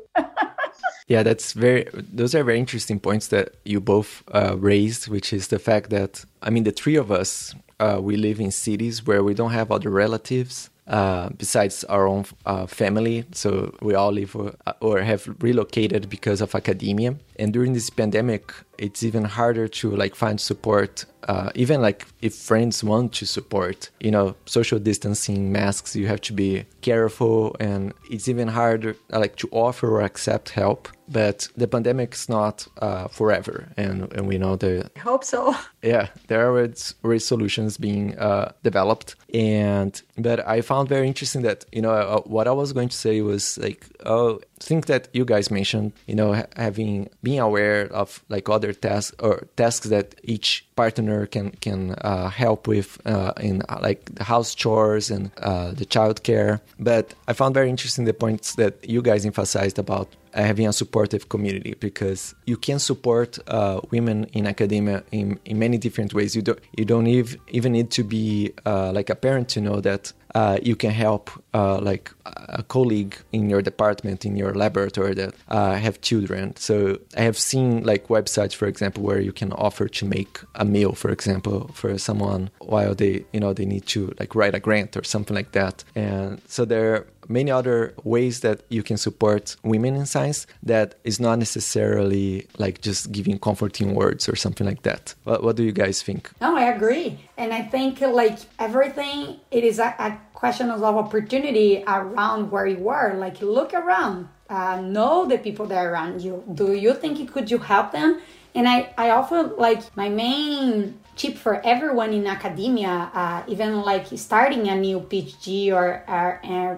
Yeah 1.07 1.23
that's 1.23 1.53
very 1.53 1.87
those 1.92 2.35
are 2.35 2.42
very 2.42 2.59
interesting 2.59 2.99
points 2.99 3.29
that 3.29 3.46
you 3.64 3.81
both 3.81 4.25
uh, 4.33 4.57
raised 4.59 5.09
which 5.09 5.33
is 5.33 5.49
the 5.49 5.59
fact 5.59 5.90
that 5.90 6.25
i 6.42 6.49
mean 6.51 6.64
the 6.64 6.73
three 6.73 6.96
of 6.96 7.11
us 7.12 7.55
uh, 7.81 7.99
we 8.01 8.16
live 8.16 8.40
in 8.40 8.51
cities 8.51 9.07
where 9.07 9.23
we 9.23 9.35
don't 9.35 9.53
have 9.53 9.70
other 9.70 9.90
relatives 9.90 10.70
uh, 10.87 11.29
besides 11.31 11.85
our 11.85 12.07
own 12.07 12.25
uh, 12.47 12.66
family. 12.66 13.25
So 13.33 13.75
we 13.81 13.95
all 13.95 14.12
live 14.12 14.35
or, 14.35 14.55
uh, 14.66 14.73
or 14.81 15.01
have 15.03 15.29
relocated 15.40 16.09
because 16.09 16.40
of 16.40 16.55
academia. 16.55 17.16
And 17.38 17.53
during 17.53 17.73
this 17.73 17.90
pandemic, 17.90 18.53
it's 18.79 19.03
even 19.03 19.25
harder 19.25 19.69
to 19.69 19.90
like 19.90 20.14
find 20.14 20.40
support 20.40 21.05
uh, 21.28 21.50
even 21.54 21.80
like 21.80 22.06
if 22.22 22.35
friends 22.35 22.83
want 22.83 23.12
to 23.12 23.26
support 23.26 23.90
you 24.00 24.11
know 24.11 24.35
social 24.46 24.78
distancing 24.78 25.52
masks 25.52 25.94
you 25.94 26.06
have 26.06 26.20
to 26.20 26.33
be 26.33 26.64
careful 26.80 27.56
and 27.61 27.92
it's 28.11 28.28
even 28.28 28.48
harder 28.48 28.96
like 29.11 29.37
to 29.37 29.48
offer 29.52 29.88
or 29.88 30.02
accept 30.02 30.50
help 30.50 30.88
but 31.09 31.48
the 31.56 31.66
pandemic 31.66 32.14
is 32.14 32.28
not 32.28 32.66
uh, 32.80 33.09
forever 33.09 33.68
and, 33.76 34.12
and 34.12 34.28
we 34.28 34.38
know 34.38 34.54
that 34.56 34.90
i 34.96 34.98
hope 35.00 35.24
so. 35.24 35.54
Yeah 35.83 36.09
there 36.28 36.46
are 36.46 36.68
already 37.04 37.18
solutions 37.18 37.78
being 37.78 38.18
uh, 38.18 38.52
developed 38.62 39.16
and 39.33 40.00
but 40.18 40.46
i 40.46 40.61
found 40.61 40.88
very 40.88 41.06
interesting 41.06 41.42
that 41.42 41.64
you 41.72 41.83
know 41.83 41.92
uh, 41.92 42.20
what 42.22 42.46
i 42.46 42.52
was 42.52 42.72
going 42.72 42.88
to 42.88 42.96
say 42.96 43.22
was 43.22 43.59
like 43.59 43.87
oh 44.04 44.40
think 44.61 44.87
that 44.87 45.09
you 45.12 45.24
guys 45.24 45.50
mentioned, 45.50 45.92
you 46.06 46.14
know, 46.14 46.44
having 46.56 47.09
being 47.22 47.40
aware 47.40 47.87
of 47.92 48.22
like 48.28 48.48
other 48.48 48.72
tasks 48.72 49.16
or 49.18 49.48
tasks 49.56 49.88
that 49.88 50.14
each 50.22 50.66
partner 50.76 51.10
can 51.27 51.51
can 51.61 51.94
uh, 52.01 52.29
help 52.29 52.66
with 52.66 52.99
uh, 53.07 53.33
in 53.40 53.62
uh, 53.68 53.79
like 53.83 54.01
the 54.14 54.25
house 54.25 54.55
chores 54.55 55.11
and 55.11 55.31
uh, 55.42 55.73
the 55.73 55.85
child 55.85 56.23
care. 56.23 56.61
But 56.79 57.14
I 57.29 57.33
found 57.33 57.55
very 57.55 57.68
interesting 57.68 58.05
the 58.05 58.14
points 58.14 58.55
that 58.55 58.88
you 58.88 59.03
guys 59.03 59.25
emphasized 59.27 59.79
about 59.79 60.09
having 60.35 60.66
a 60.66 60.73
supportive 60.73 61.29
community 61.29 61.75
because 61.81 62.35
you 62.46 62.57
can 62.57 62.79
support 62.79 63.38
uh, 63.49 63.81
women 63.90 64.25
in 64.33 64.46
academia 64.46 65.03
in, 65.11 65.38
in 65.44 65.59
many 65.59 65.79
different 65.79 66.14
ways. 66.14 66.37
You 66.37 66.42
don't 66.42 66.61
you 66.77 66.85
don't 66.85 67.07
even 67.07 67.40
even 67.49 67.73
need 67.73 67.90
to 67.92 68.05
be 68.05 68.53
uh, 68.64 68.92
like 68.92 69.11
a 69.11 69.14
parent 69.14 69.49
to 69.51 69.61
know 69.61 69.81
that 69.81 70.12
uh, 70.35 70.59
you 70.62 70.77
can 70.77 70.90
help 70.90 71.31
uh, 71.55 71.79
like 71.81 72.11
a 72.25 72.62
colleague 72.62 73.16
in 73.33 73.51
your 73.51 73.62
department 73.62 74.25
in 74.25 74.37
your 74.37 74.55
laboratory 74.55 75.14
that 75.14 75.35
uh, 75.49 75.75
have 75.75 76.01
children. 76.01 76.55
So 76.57 76.99
i 77.16 77.23
have 77.23 77.38
seen 77.38 77.83
like 77.85 78.09
websites 78.09 78.55
for 78.55 78.66
example 78.66 79.03
where 79.03 79.21
you 79.21 79.33
can 79.33 79.53
offer 79.53 79.88
to 79.88 80.05
make 80.05 80.40
a 80.55 80.64
meal 80.64 80.93
for 80.93 81.11
example 81.11 81.71
for 81.75 81.97
someone 81.99 82.51
while 82.59 82.95
they 82.95 83.25
you 83.33 83.40
know 83.40 83.53
they 83.53 83.64
need 83.64 83.87
to 83.87 84.12
like 84.19 84.35
write 84.35 84.55
a 84.55 84.61
grant 84.61 84.97
or 84.97 85.05
something 85.05 85.35
like 85.35 85.53
that. 85.53 85.85
And 85.95 86.40
so 86.47 86.64
there 86.64 87.07
many 87.31 87.51
other 87.51 87.95
ways 88.05 88.40
that 88.40 88.62
you 88.69 88.83
can 88.83 88.97
support 88.97 89.57
women 89.62 89.95
in 89.95 90.05
science 90.05 90.47
that 90.62 90.97
is 91.05 91.21
not 91.21 91.38
necessarily 91.38 92.47
like 92.59 92.81
just 92.81 93.12
giving 93.12 93.38
comforting 93.38 93.95
words 93.95 94.29
or 94.29 94.37
something 94.37 94.66
like 94.66 94.83
that. 94.83 95.14
What, 95.25 95.43
what 95.45 95.57
do 95.57 95.62
you 95.62 95.73
guys 95.73 96.03
think? 96.03 96.31
No, 96.40 96.57
I 96.57 96.64
agree. 96.64 97.19
And 97.38 97.55
I 97.55 97.62
think 97.62 98.01
like 98.01 98.38
everything, 98.59 99.40
it 99.51 99.64
is 99.64 99.79
a, 99.79 99.95
a 99.99 100.19
question 100.35 100.71
of 100.71 100.83
opportunity 100.83 101.85
around 101.87 102.51
where 102.51 102.66
you 102.66 102.88
are. 102.88 103.14
Like 103.14 103.40
look 103.40 103.73
around, 103.73 104.29
uh, 104.49 104.81
know 104.81 105.27
the 105.27 105.38
people 105.38 105.66
that 105.66 105.79
are 105.79 105.90
around 105.90 106.21
you. 106.21 106.43
Do 106.53 106.75
you 106.75 106.95
think 106.95 107.33
could 107.33 107.51
you 107.51 107.59
help 107.59 107.93
them? 107.93 108.21
And 108.55 108.69
I, 108.69 108.93
I 108.99 109.11
often 109.11 109.57
like 109.57 109.97
my 109.97 110.09
main 110.09 111.00
tip 111.20 111.37
for 111.37 111.61
everyone 111.66 112.14
in 112.14 112.26
academia, 112.26 113.11
uh, 113.12 113.42
even 113.46 113.83
like 113.83 114.06
starting 114.16 114.68
a 114.68 114.74
new 114.74 115.00
PhD 115.00 115.70
or, 115.70 116.02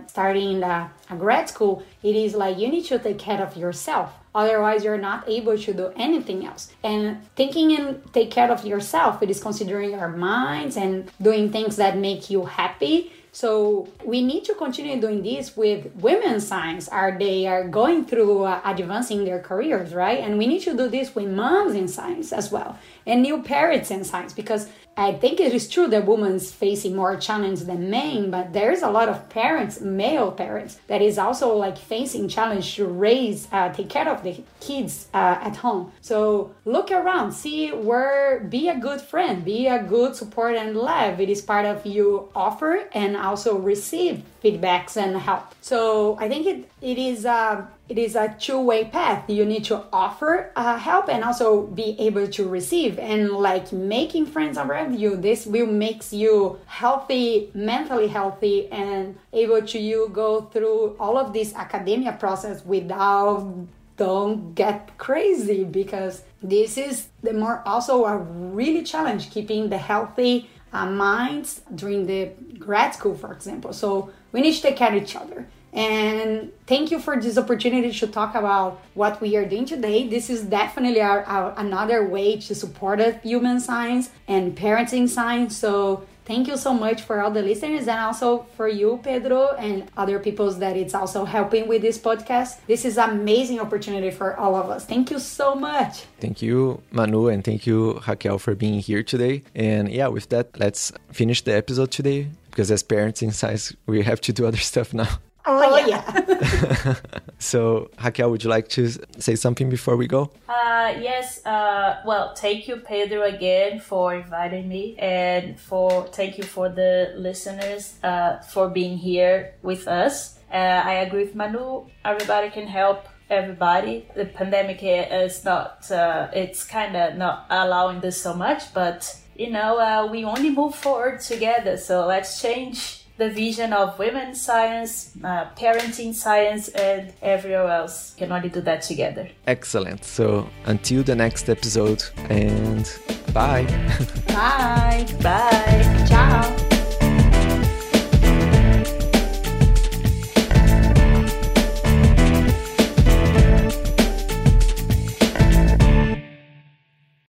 starting 0.08 0.62
a, 0.64 0.90
a 1.10 1.16
grad 1.16 1.48
school, 1.48 1.84
it 2.02 2.16
is 2.16 2.34
like 2.34 2.58
you 2.58 2.68
need 2.68 2.84
to 2.86 2.98
take 2.98 3.20
care 3.20 3.40
of 3.40 3.56
yourself. 3.56 4.12
Otherwise, 4.34 4.82
you're 4.82 5.04
not 5.10 5.28
able 5.28 5.56
to 5.56 5.72
do 5.72 5.92
anything 5.94 6.44
else. 6.44 6.72
And 6.82 7.22
thinking 7.36 7.68
and 7.78 7.86
take 8.12 8.30
care 8.32 8.50
of 8.50 8.64
yourself, 8.64 9.22
it 9.22 9.30
is 9.30 9.40
considering 9.40 9.90
your 9.92 10.08
minds 10.08 10.76
and 10.76 11.08
doing 11.20 11.52
things 11.52 11.76
that 11.76 11.96
make 11.96 12.28
you 12.28 12.46
happy 12.46 13.12
so 13.34 13.88
we 14.04 14.22
need 14.22 14.44
to 14.44 14.54
continue 14.54 15.00
doing 15.00 15.22
this 15.22 15.56
with 15.56 15.90
women's 15.96 16.46
science. 16.46 16.86
Are 16.86 17.16
they 17.18 17.46
are 17.46 17.66
going 17.66 18.04
through 18.04 18.42
uh, 18.42 18.60
advancing 18.62 19.24
their 19.24 19.40
careers, 19.40 19.94
right? 19.94 20.18
And 20.18 20.36
we 20.36 20.46
need 20.46 20.60
to 20.64 20.76
do 20.76 20.86
this 20.86 21.14
with 21.14 21.28
moms 21.28 21.74
in 21.74 21.88
science 21.88 22.30
as 22.30 22.52
well, 22.52 22.78
and 23.06 23.22
new 23.22 23.42
parents 23.42 23.90
in 23.90 24.04
science 24.04 24.34
because 24.34 24.68
I 24.96 25.12
think 25.12 25.40
it 25.40 25.54
is 25.54 25.68
true 25.68 25.88
that 25.88 26.06
women's 26.06 26.52
facing 26.52 26.94
more 26.94 27.16
challenge 27.16 27.60
than 27.60 27.88
men, 27.88 28.30
but 28.30 28.52
there's 28.52 28.82
a 28.82 28.90
lot 28.90 29.08
of 29.08 29.28
parents, 29.30 29.80
male 29.80 30.30
parents, 30.30 30.78
that 30.86 31.00
is 31.00 31.18
also 31.18 31.56
like 31.56 31.78
facing 31.78 32.28
challenge 32.28 32.76
to 32.76 32.86
raise, 32.86 33.48
uh, 33.52 33.72
take 33.72 33.88
care 33.88 34.08
of 34.08 34.22
the 34.22 34.42
kids 34.60 35.08
uh, 35.14 35.38
at 35.40 35.56
home. 35.56 35.92
So 36.02 36.54
look 36.64 36.90
around, 36.90 37.32
see 37.32 37.70
where, 37.70 38.40
be 38.40 38.68
a 38.68 38.78
good 38.78 39.00
friend, 39.00 39.44
be 39.44 39.66
a 39.66 39.82
good 39.82 40.14
support 40.14 40.56
and 40.56 40.76
love. 40.76 41.20
It 41.20 41.30
is 41.30 41.40
part 41.40 41.64
of 41.64 41.86
you 41.86 42.28
offer 42.34 42.88
and 42.92 43.16
also 43.16 43.56
receive 43.56 44.22
feedbacks 44.44 44.96
and 44.96 45.16
help. 45.16 45.54
So 45.60 46.18
I 46.20 46.28
think 46.28 46.46
it, 46.46 46.70
it 46.82 46.98
is 46.98 47.24
a 47.24 47.68
it 47.88 47.98
is 47.98 48.16
a 48.16 48.34
two-way 48.38 48.86
path. 48.86 49.28
You 49.28 49.44
need 49.44 49.64
to 49.64 49.84
offer 49.92 50.50
uh, 50.56 50.78
help 50.78 51.08
and 51.08 51.22
also 51.22 51.66
be 51.66 51.96
able 51.98 52.26
to 52.26 52.48
receive. 52.48 52.98
And 52.98 53.30
like 53.30 53.72
making 53.72 54.26
friends 54.26 54.58
around 54.58 54.98
you, 54.98 55.16
this 55.16 55.46
will 55.46 55.66
makes 55.66 56.12
you 56.12 56.58
healthy, 56.66 57.50
mentally 57.54 58.08
healthy, 58.08 58.68
and 58.72 59.18
able 59.32 59.62
to 59.62 59.78
you 59.78 60.10
go 60.12 60.42
through 60.42 60.96
all 60.98 61.16
of 61.16 61.32
this 61.32 61.54
academia 61.54 62.12
process 62.12 62.64
without 62.64 63.66
don't 63.96 64.54
get 64.54 64.96
crazy 64.98 65.64
because 65.64 66.22
this 66.42 66.76
is 66.78 67.08
the 67.22 67.32
more 67.32 67.62
also 67.66 68.04
a 68.06 68.16
really 68.16 68.82
challenge 68.82 69.30
keeping 69.30 69.68
the 69.68 69.78
healthy 69.78 70.48
uh, 70.72 70.86
minds 70.86 71.60
during 71.74 72.06
the 72.06 72.30
grad 72.58 72.94
school, 72.94 73.14
for 73.14 73.32
example. 73.32 73.72
So 73.72 74.10
we 74.32 74.40
need 74.40 74.54
to 74.54 74.62
take 74.62 74.76
care 74.76 74.88
of 74.88 75.02
each 75.02 75.14
other. 75.14 75.46
And 75.72 76.52
thank 76.66 76.90
you 76.90 76.98
for 76.98 77.18
this 77.20 77.38
opportunity 77.38 77.92
to 77.92 78.06
talk 78.06 78.34
about 78.34 78.80
what 78.94 79.20
we 79.20 79.36
are 79.36 79.46
doing 79.46 79.64
today. 79.64 80.06
This 80.06 80.28
is 80.28 80.42
definitely 80.42 81.00
our, 81.00 81.22
our, 81.24 81.54
another 81.56 82.06
way 82.06 82.36
to 82.36 82.54
support 82.54 83.00
human 83.22 83.58
science 83.58 84.10
and 84.28 84.56
parenting 84.56 85.08
science. 85.08 85.56
So 85.56 86.06
Thank 86.24 86.46
you 86.46 86.56
so 86.56 86.72
much 86.72 87.02
for 87.02 87.20
all 87.20 87.32
the 87.32 87.42
listeners 87.42 87.88
and 87.88 87.98
also 87.98 88.46
for 88.56 88.68
you, 88.68 89.00
Pedro, 89.02 89.54
and 89.58 89.90
other 89.96 90.20
people 90.20 90.50
that 90.52 90.76
it's 90.76 90.94
also 90.94 91.24
helping 91.24 91.66
with 91.66 91.82
this 91.82 91.98
podcast. 91.98 92.60
This 92.68 92.84
is 92.84 92.96
amazing 92.96 93.58
opportunity 93.58 94.10
for 94.12 94.36
all 94.36 94.54
of 94.54 94.70
us. 94.70 94.84
Thank 94.84 95.10
you 95.10 95.18
so 95.18 95.56
much. 95.56 96.04
Thank 96.20 96.40
you, 96.40 96.80
Manu, 96.92 97.26
and 97.26 97.42
thank 97.42 97.66
you, 97.66 98.00
Raquel, 98.06 98.38
for 98.38 98.54
being 98.54 98.78
here 98.78 99.02
today. 99.02 99.42
And 99.54 99.90
yeah, 99.90 100.06
with 100.06 100.28
that, 100.28 100.56
let's 100.60 100.92
finish 101.10 101.42
the 101.42 101.56
episode 101.56 101.90
today 101.90 102.28
because 102.50 102.70
as 102.70 102.84
parents 102.84 103.20
in 103.20 103.32
science, 103.32 103.74
we 103.86 104.02
have 104.02 104.20
to 104.20 104.32
do 104.32 104.46
other 104.46 104.56
stuff 104.72 104.94
now. 104.94 105.08
Oh, 105.44 105.76
yeah. 105.86 106.94
so, 107.38 107.90
Raquel, 108.02 108.30
would 108.30 108.44
you 108.44 108.50
like 108.50 108.68
to 108.70 108.90
say 109.18 109.34
something 109.34 109.68
before 109.68 109.96
we 109.96 110.06
go? 110.06 110.30
Uh, 110.48 110.94
yes. 111.00 111.44
Uh, 111.44 112.00
well, 112.06 112.34
thank 112.34 112.68
you, 112.68 112.76
Pedro, 112.76 113.22
again 113.22 113.80
for 113.80 114.14
inviting 114.14 114.68
me, 114.68 114.96
and 114.98 115.58
for 115.58 116.06
thank 116.08 116.38
you 116.38 116.44
for 116.44 116.68
the 116.68 117.12
listeners 117.16 117.94
uh, 118.02 118.38
for 118.38 118.68
being 118.68 118.98
here 118.98 119.54
with 119.62 119.88
us. 119.88 120.38
Uh, 120.52 120.82
I 120.84 120.94
agree 120.94 121.24
with 121.24 121.34
Manu. 121.34 121.86
Everybody 122.04 122.50
can 122.50 122.66
help 122.66 123.08
everybody. 123.30 124.06
The 124.14 124.26
pandemic 124.26 124.80
is 124.82 125.44
not. 125.44 125.90
Uh, 125.90 126.28
it's 126.32 126.64
kind 126.64 126.94
of 126.96 127.16
not 127.16 127.46
allowing 127.50 128.00
this 128.00 128.20
so 128.20 128.34
much, 128.34 128.72
but 128.74 129.16
you 129.34 129.50
know, 129.50 129.78
uh, 129.78 130.06
we 130.10 130.24
only 130.24 130.50
move 130.50 130.74
forward 130.74 131.20
together. 131.20 131.76
So 131.76 132.06
let's 132.06 132.40
change 132.40 133.01
the 133.22 133.30
vision 133.30 133.72
of 133.72 133.98
women's 133.98 134.40
science, 134.40 135.12
uh, 135.22 135.44
parenting 135.56 136.12
science, 136.14 136.68
and 136.68 137.12
everywhere 137.22 137.68
else 137.68 138.14
can 138.16 138.32
only 138.32 138.48
do 138.48 138.60
that 138.60 138.82
together. 138.82 139.28
Excellent. 139.46 140.04
So 140.04 140.48
until 140.66 141.02
the 141.02 141.14
next 141.14 141.48
episode, 141.48 142.02
and 142.28 142.84
bye. 143.32 143.64
bye. 144.28 145.06
Bye. 145.22 146.68